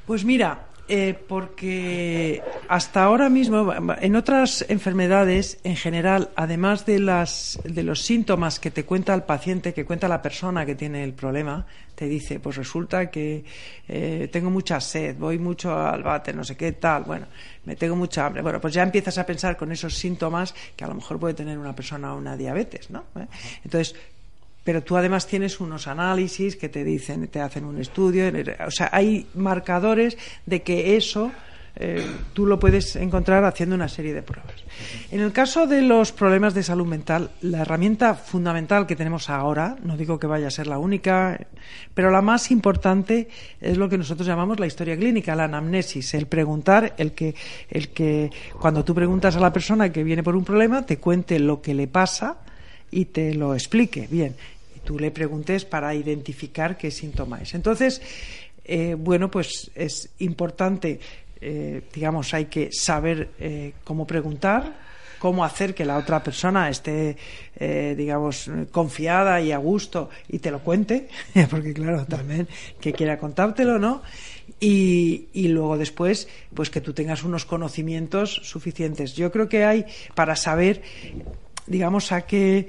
[0.06, 7.59] Pues mira, eh, porque hasta ahora mismo, en otras enfermedades, en general, además de, las,
[7.62, 11.12] de los síntomas que te cuenta el paciente, que cuenta la persona que tiene el
[11.12, 13.45] problema, te dice, pues resulta que
[13.89, 17.26] eh, tengo mucha sed, voy mucho al váter, no sé qué, tal, bueno,
[17.64, 18.41] me tengo mucha hambre.
[18.41, 21.59] Bueno, pues ya empiezas a pensar con esos síntomas que a lo mejor puede tener
[21.59, 23.05] una persona una diabetes, ¿no?
[23.16, 23.26] ¿Eh?
[23.64, 23.95] Entonces,
[24.68, 28.30] pero tú además tienes unos análisis que te dicen, te hacen un estudio,
[28.66, 31.32] o sea, hay marcadores de que eso
[31.74, 34.52] eh, tú lo puedes encontrar haciendo una serie de pruebas.
[35.10, 39.74] En el caso de los problemas de salud mental, la herramienta fundamental que tenemos ahora,
[39.82, 41.40] no digo que vaya a ser la única,
[41.94, 43.28] pero la más importante
[43.62, 47.34] es lo que nosotros llamamos la historia clínica, la anamnesis, el preguntar, el que,
[47.70, 51.38] el que cuando tú preguntas a la persona que viene por un problema, te cuente
[51.38, 52.40] lo que le pasa
[52.90, 54.34] y te lo explique bien.
[54.89, 57.53] Tú le preguntes para identificar qué síntoma es.
[57.53, 58.01] Entonces,
[58.64, 60.99] eh, bueno, pues es importante,
[61.43, 64.78] eh, digamos, hay que saber eh, cómo preguntar,
[65.18, 67.18] cómo hacer que la otra persona esté,
[67.99, 71.09] digamos, confiada y a gusto y te lo cuente,
[71.51, 72.49] porque claro, también
[72.80, 74.01] que quiera contártelo, ¿no?
[74.59, 79.12] y, y luego después, pues que tú tengas unos conocimientos suficientes.
[79.12, 79.84] Yo creo que hay
[80.14, 80.80] para saber,
[81.66, 82.68] digamos, a qué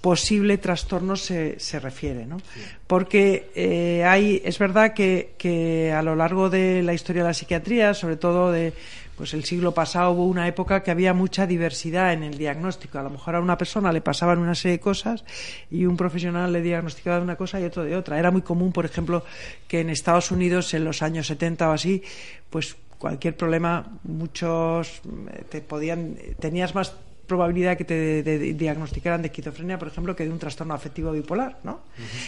[0.00, 2.38] posible trastorno se, se refiere, ¿no?
[2.86, 7.34] Porque eh, hay, es verdad que, que a lo largo de la historia de la
[7.34, 8.72] psiquiatría, sobre todo de
[9.20, 12.98] pues el siglo pasado hubo una época que había mucha diversidad en el diagnóstico.
[12.98, 15.26] A lo mejor a una persona le pasaban una serie de cosas
[15.70, 18.18] y un profesional le diagnosticaba de una cosa y otro de otra.
[18.18, 19.22] Era muy común, por ejemplo,
[19.68, 22.02] que en Estados Unidos en los años 70 o así,
[22.48, 26.94] pues cualquier problema, muchos eh, te podían, tenías más
[27.30, 31.12] probabilidad que te de- de- diagnosticaran de esquizofrenia, por ejemplo, que de un trastorno afectivo
[31.12, 31.80] bipolar, ¿no?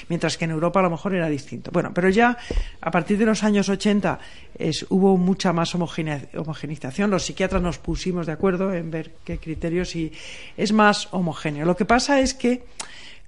[0.09, 1.71] Mientras que en Europa a lo mejor era distinto.
[1.73, 2.39] Bueno, pero ya
[2.81, 4.19] a partir de los años 80
[4.57, 7.11] es, hubo mucha más homogenización.
[7.11, 10.13] Los psiquiatras nos pusimos de acuerdo en ver qué criterios y
[10.57, 11.67] es más homogéneo.
[11.67, 12.63] Lo que pasa es que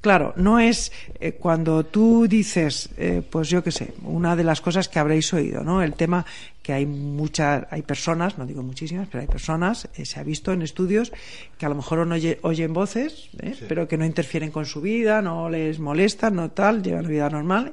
[0.05, 4.61] Claro, no es eh, cuando tú dices, eh, pues yo qué sé, una de las
[4.61, 5.81] cosas que habréis oído, ¿no?
[5.81, 6.27] El tema
[6.63, 10.53] que hay muchas, hay personas, no digo muchísimas, pero hay personas, eh, se ha visto
[10.53, 11.11] en estudios
[11.57, 13.55] que a lo mejor no oye- oyen voces, ¿eh?
[13.67, 17.31] pero que no interfieren con su vida, no les molestan, no tal, llevan la vida
[17.31, 17.73] normal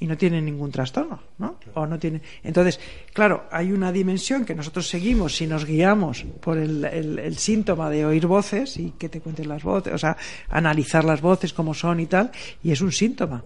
[0.00, 1.56] y no tienen ningún trastorno, ¿no?
[1.74, 2.22] O no tiene.
[2.42, 2.80] Entonces,
[3.12, 7.90] claro, hay una dimensión que nosotros seguimos si nos guiamos por el, el- el síntoma
[7.90, 10.16] de oír voces y que te cuenten las voces, o sea,
[10.48, 12.30] analizar las voces como son y tal,
[12.62, 13.44] y es un síntoma.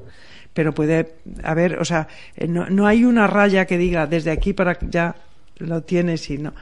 [0.52, 4.52] Pero puede haber, o sea, eh, no, no hay una raya que diga desde aquí
[4.52, 5.16] para ya
[5.58, 6.54] lo tienes y no.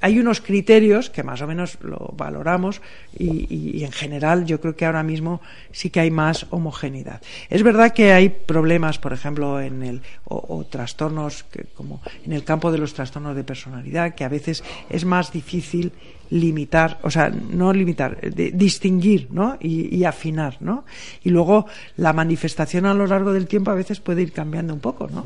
[0.00, 2.80] Hay unos criterios que más o menos lo valoramos
[3.16, 5.40] y, en general yo creo que ahora mismo
[5.72, 7.22] sí que hay más homogeneidad.
[7.48, 12.44] Es verdad que hay problemas, por ejemplo, en el o, trastornos que, como en el
[12.44, 15.92] campo de los trastornos de personalidad que a veces es más difícil
[16.30, 18.20] limitar, o sea, no limitar,
[18.52, 19.56] distinguir, ¿no?
[19.60, 20.84] Y afinar, ¿no?
[21.24, 21.66] Y luego
[21.96, 25.24] la manifestación a lo largo del tiempo a veces puede ir cambiando un poco, ¿no?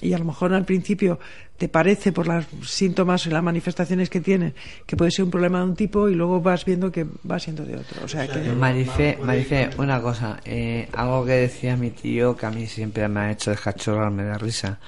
[0.00, 1.18] Y a lo mejor al principio
[1.56, 4.54] te parece por los síntomas y las manifestaciones que tiene
[4.86, 7.64] que puede ser un problema de un tipo y luego vas viendo que va siendo
[7.64, 8.04] de otro.
[8.04, 12.50] O sea que Marife, Marife, una cosa, eh, algo que decía mi tío que a
[12.50, 14.78] mí siempre me ha hecho descachorrarme de risa.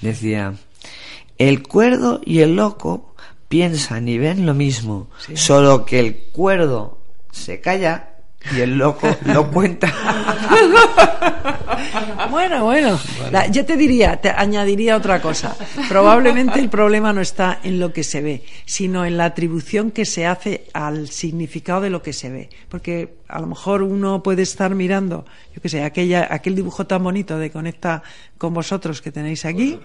[0.00, 0.54] Decía,
[1.38, 3.14] el cuerdo y el loco
[3.48, 6.98] piensan y ven lo mismo, solo que el cuerdo
[7.30, 8.17] se calla
[8.56, 9.92] y el loco lo cuenta.
[12.30, 12.98] Bueno, bueno,
[13.30, 15.56] La- yo te diría, te añadiría otra cosa.
[15.88, 20.04] Probablemente el problema no está en lo que se ve, sino en la atribución que
[20.04, 22.48] se hace al significado de lo que se ve.
[22.68, 25.24] Porque a lo mejor uno puede estar mirando,
[25.54, 28.02] yo qué sé, aquella, aquel dibujo tan bonito de Conecta
[28.36, 29.78] con vosotros que tenéis aquí.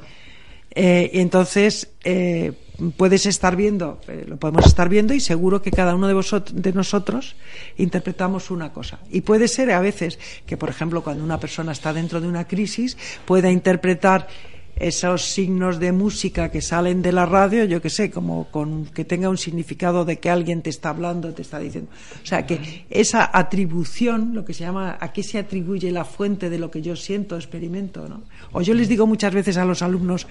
[0.75, 2.53] Eh, y entonces eh,
[2.97, 6.61] puedes estar viendo, eh, lo podemos estar viendo y seguro que cada uno de vosotros,
[6.61, 7.35] de nosotros
[7.77, 8.99] interpretamos una cosa.
[9.11, 12.47] Y puede ser a veces que, por ejemplo, cuando una persona está dentro de una
[12.47, 14.27] crisis, pueda interpretar
[14.75, 19.05] esos signos de música que salen de la radio, yo que sé, como con que
[19.05, 21.91] tenga un significado de que alguien te está hablando, te está diciendo.
[22.21, 26.49] O sea, que esa atribución, lo que se llama, a qué se atribuye la fuente
[26.49, 28.23] de lo que yo siento, experimento, ¿no?
[28.51, 30.27] O yo les digo muchas veces a los alumnos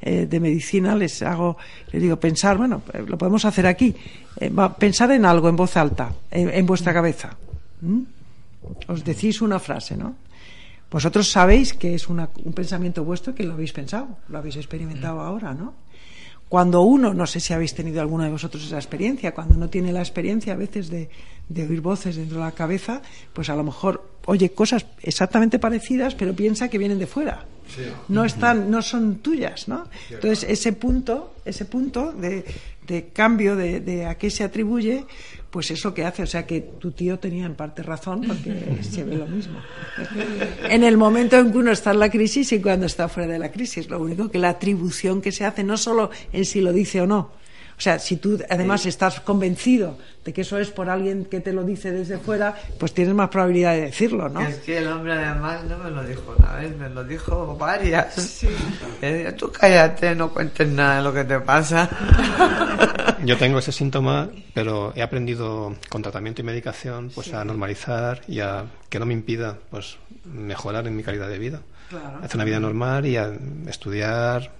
[0.00, 1.56] eh, de medicina, les hago,
[1.92, 3.94] les digo, pensar, bueno, eh, lo podemos hacer aquí,
[4.40, 7.36] eh, pensar en algo en voz alta, en, vuestra cabeza.
[8.88, 10.16] Os decís una frase, ¿no?
[10.94, 15.18] Vosotros sabéis que es una- un pensamiento vuestro que lo habéis pensado, lo habéis experimentado
[15.20, 15.74] ahora, ¿no?
[16.48, 19.90] Cuando uno, no sé si habéis tenido alguno de vosotros esa experiencia, cuando uno tiene
[19.92, 21.10] la experiencia a veces de,
[21.48, 26.14] de oír voces dentro de la cabeza, pues a lo mejor oye cosas exactamente parecidas,
[26.14, 27.44] pero piensa que vienen de fuera.
[28.08, 29.88] No están, no son tuyas, ¿no?
[30.16, 32.44] Entonces ese punto, ese punto de,
[32.86, 35.04] de cambio de, de a qué se atribuye,
[35.50, 36.24] pues es lo que hace.
[36.24, 39.60] O sea que tu tío tenía en parte razón porque se ve lo mismo.
[40.68, 43.38] En el momento en que uno está en la crisis y cuando está fuera de
[43.38, 43.88] la crisis.
[43.88, 47.06] Lo único que la atribución que se hace no solo en si lo dice o
[47.06, 47.43] no.
[47.76, 51.52] O sea, si tú además estás convencido de que eso es por alguien que te
[51.52, 54.40] lo dice desde fuera, pues tienes más probabilidad de decirlo, ¿no?
[54.40, 58.40] Es que el hombre además no me lo dijo una vez, me lo dijo varias.
[59.00, 61.90] Digo, Tú cállate, no cuentes nada de lo que te pasa.
[63.24, 68.40] Yo tengo ese síntoma, pero he aprendido con tratamiento y medicación pues a normalizar y
[68.40, 71.60] a que no me impida pues mejorar en mi calidad de vida.
[71.88, 72.18] Claro.
[72.22, 73.32] Hacer una vida normal y a
[73.66, 74.50] estudiar,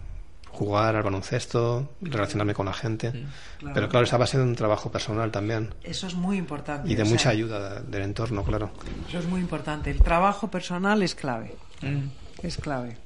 [0.54, 3.10] jugar al baloncesto, relacionarme con la gente.
[3.58, 3.74] claro.
[3.74, 6.90] Pero claro, es a base de un trabajo personal también Eso es muy importante.
[6.90, 8.70] y de o sea, mucha ayuda del entorno, claro.
[9.08, 9.90] Eso es muy importante.
[9.90, 11.54] El trabajo personal es clave.
[12.42, 12.96] Es clave.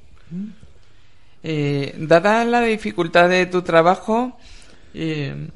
[1.43, 4.37] Eh, dada la dificultad de tu trabajo,
[4.93, 5.47] eh,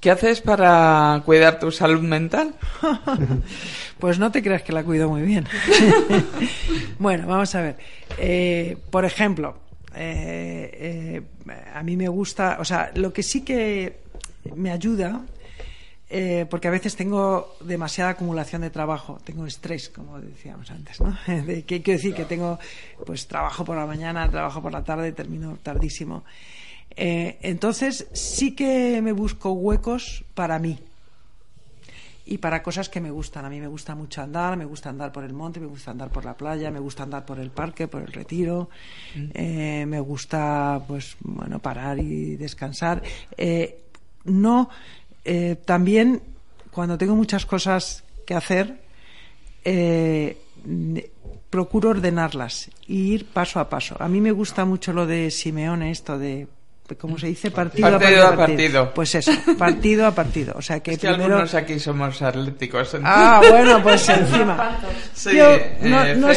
[0.00, 2.54] ¿qué haces para cuidar tu salud mental?
[3.98, 5.46] Pues no te creas que la cuido muy bien.
[6.98, 7.76] bueno, vamos a ver.
[8.18, 9.56] Eh, por ejemplo,
[9.96, 13.98] Eh, eh, a mí me gusta, o sea, lo que sí que
[14.54, 15.24] me ayuda,
[16.08, 21.16] eh, porque a veces tengo demasiada acumulación de trabajo, tengo estrés, como decíamos antes, ¿no?
[21.26, 22.14] De, ¿Qué quiero decir?
[22.14, 22.58] Que tengo,
[23.04, 26.24] pues, trabajo por la mañana, trabajo por la tarde, termino tardísimo.
[26.94, 30.78] Eh, entonces, sí que me busco huecos para mí
[32.26, 33.44] y para cosas que me gustan.
[33.44, 36.10] A mí me gusta mucho andar, me gusta andar por el monte, me gusta andar
[36.10, 38.68] por la playa, me gusta andar por el parque, por el retiro,
[39.32, 43.00] eh, me gusta, pues, bueno, parar y descansar.
[43.36, 43.84] Eh,
[44.24, 44.68] no,
[45.24, 46.20] eh, también
[46.72, 48.84] cuando tengo muchas cosas que hacer,
[51.50, 53.96] procuro ordenarlas y ir paso a paso.
[53.98, 56.48] A mí me gusta mucho lo de Simeone, esto de,
[56.94, 57.50] ¿cómo se dice?
[57.50, 58.46] Partido, Partido a a partido.
[58.46, 58.94] partido.
[58.94, 60.54] Pues eso, partido a partido.
[60.56, 61.34] O sea que Es que primero...
[61.34, 62.94] algunos aquí somos atléticos.
[62.94, 64.78] entonces- Ah, bueno, pues encima.
[65.14, 66.28] Sí, Yo eh, no-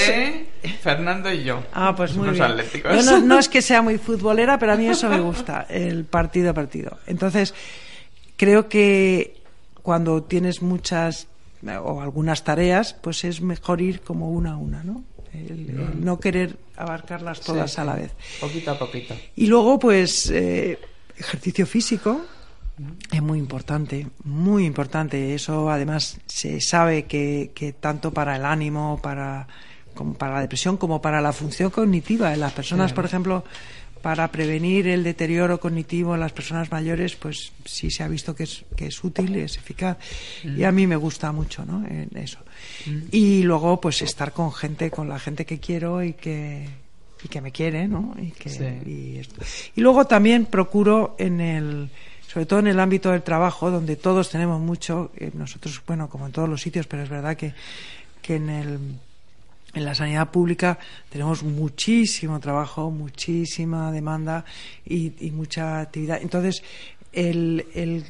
[0.81, 1.63] Fernando y yo.
[1.73, 2.51] Ah, pues muy somos bien.
[2.51, 3.05] atléticos.
[3.05, 6.49] No, no es que sea muy futbolera, pero a mí eso me gusta, el partido
[6.49, 6.97] a partido.
[7.07, 7.53] Entonces,
[8.37, 9.41] creo que
[9.81, 11.27] cuando tienes muchas
[11.65, 15.03] eh, o algunas tareas, pues es mejor ir como una a una, ¿no?
[15.33, 18.11] El, el no querer abarcarlas todas Sí, a la vez.
[18.39, 19.15] Poquito a poquito.
[19.35, 20.79] Y luego, pues, eh,
[21.17, 22.21] ejercicio físico
[23.11, 25.35] es muy importante, muy importante.
[25.35, 29.47] Eso, además, se sabe que, que tanto para el ánimo, para,
[29.93, 32.33] como para la depresión, como para la función cognitiva.
[32.33, 32.95] En las personas, Claro.
[32.95, 33.43] por ejemplo,
[34.01, 38.43] para prevenir el deterioro cognitivo en las personas mayores, pues sí se ha visto que
[38.43, 39.97] es, que es útil, es eficaz.
[40.45, 41.85] Y a mí me gusta mucho, ¿no?
[41.85, 42.39] En eso.
[43.11, 46.67] Y luego, pues estar con gente, con la gente que quiero y que,
[47.23, 48.15] y que me quiere, ¿no?
[48.21, 48.63] Y, que, Sí.
[48.85, 49.41] y, esto.
[49.75, 51.89] y luego también procuro en el,
[52.27, 56.25] sobre todo en el ámbito del trabajo, donde todos tenemos mucho, eh, nosotros, bueno, como
[56.27, 57.53] en todos los sitios, pero es verdad que,
[58.21, 58.79] que en el,
[59.73, 60.79] en la sanidad pública
[61.09, 64.45] tenemos muchísimo trabajo, muchísima demanda
[64.85, 66.19] y, y mucha actividad.
[66.21, 66.63] Entonces,
[67.13, 68.05] el, el-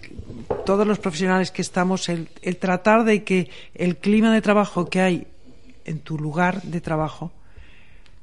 [0.65, 5.01] todos los profesionales que estamos, el, el tratar de que el clima de trabajo que
[5.01, 5.27] hay
[5.85, 7.31] en tu lugar de trabajo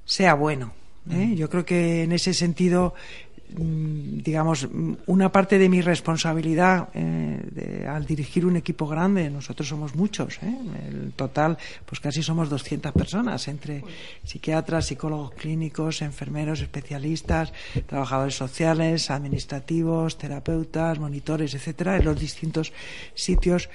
[0.04, 0.72] sea bueno.
[1.10, 1.34] ¿eh?
[1.36, 7.86] Yo creo que en ese sentido, mm, digamos, mm, una parte de mi responsabilidad eh,
[7.88, 10.56] al dirigir un equipo grande, nosotros somos muchos, ¿eh?
[10.88, 13.84] el total, pues casi somos 200 personas, entre
[14.24, 17.52] psiquiatras, psicólogos clínicos, enfermeros, especialistas,
[17.86, 22.72] trabajadores sociales, administrativos, terapeutas, monitores, etcétera, en los distintos
[23.14, 23.68] sitios,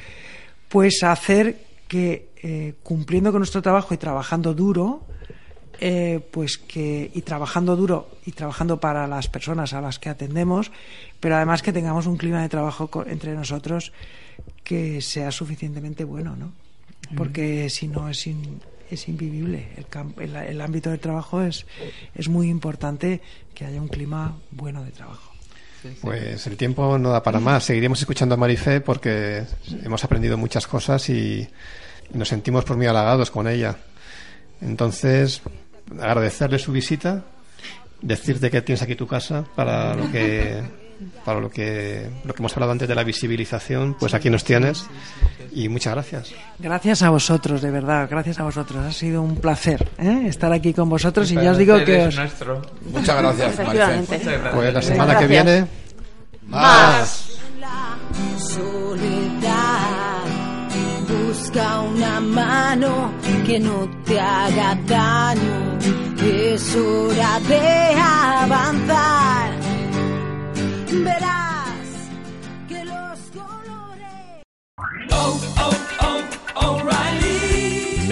[0.68, 5.06] pues hacer que eh, cumpliendo con nuestro trabajo y trabajando duro,
[5.82, 10.72] eh, pues que y trabajando duro y trabajando para las personas a las que atendemos,
[11.20, 13.92] pero además que tengamos un clima de trabajo co- entre nosotros
[14.64, 16.54] que sea suficientemente bueno, ¿no?
[17.18, 19.70] Porque si no es in- es invivible.
[19.76, 21.66] El, cam- el, el ámbito del trabajo es
[22.16, 23.20] es muy importante
[23.56, 25.32] que haya un clima bueno de trabajo.
[26.00, 27.64] Pues el tiempo no da para más.
[27.64, 29.44] Seguiremos escuchando a Marifé porque
[29.84, 31.48] hemos aprendido muchas cosas y
[32.14, 33.78] nos sentimos por muy halagados con ella.
[34.62, 35.42] Entonces,
[36.00, 37.24] agradecerle su visita,
[38.02, 40.62] decirte que tienes aquí tu casa para lo que
[41.26, 44.86] para lo que lo que hemos hablado antes de la visibilización, pues aquí nos tienes
[45.52, 46.34] y muchas gracias.
[46.60, 48.86] Gracias a vosotros, de verdad, gracias a vosotros.
[48.86, 50.26] Ha sido un placer ¿eh?
[50.28, 52.16] estar aquí con vosotros y ya os digo que es os...
[52.18, 52.62] nuestro.
[52.92, 53.60] Muchas gracias.
[53.60, 53.76] Muchas
[54.08, 54.54] gracias.
[54.54, 55.68] Pues la semana que viene
[56.48, 57.40] Más.
[61.42, 63.12] Busca una mano
[63.48, 65.80] que no te haga daño.
[66.24, 69.50] Es hora de avanzar.
[71.04, 71.88] Verás
[72.70, 74.44] que los colores.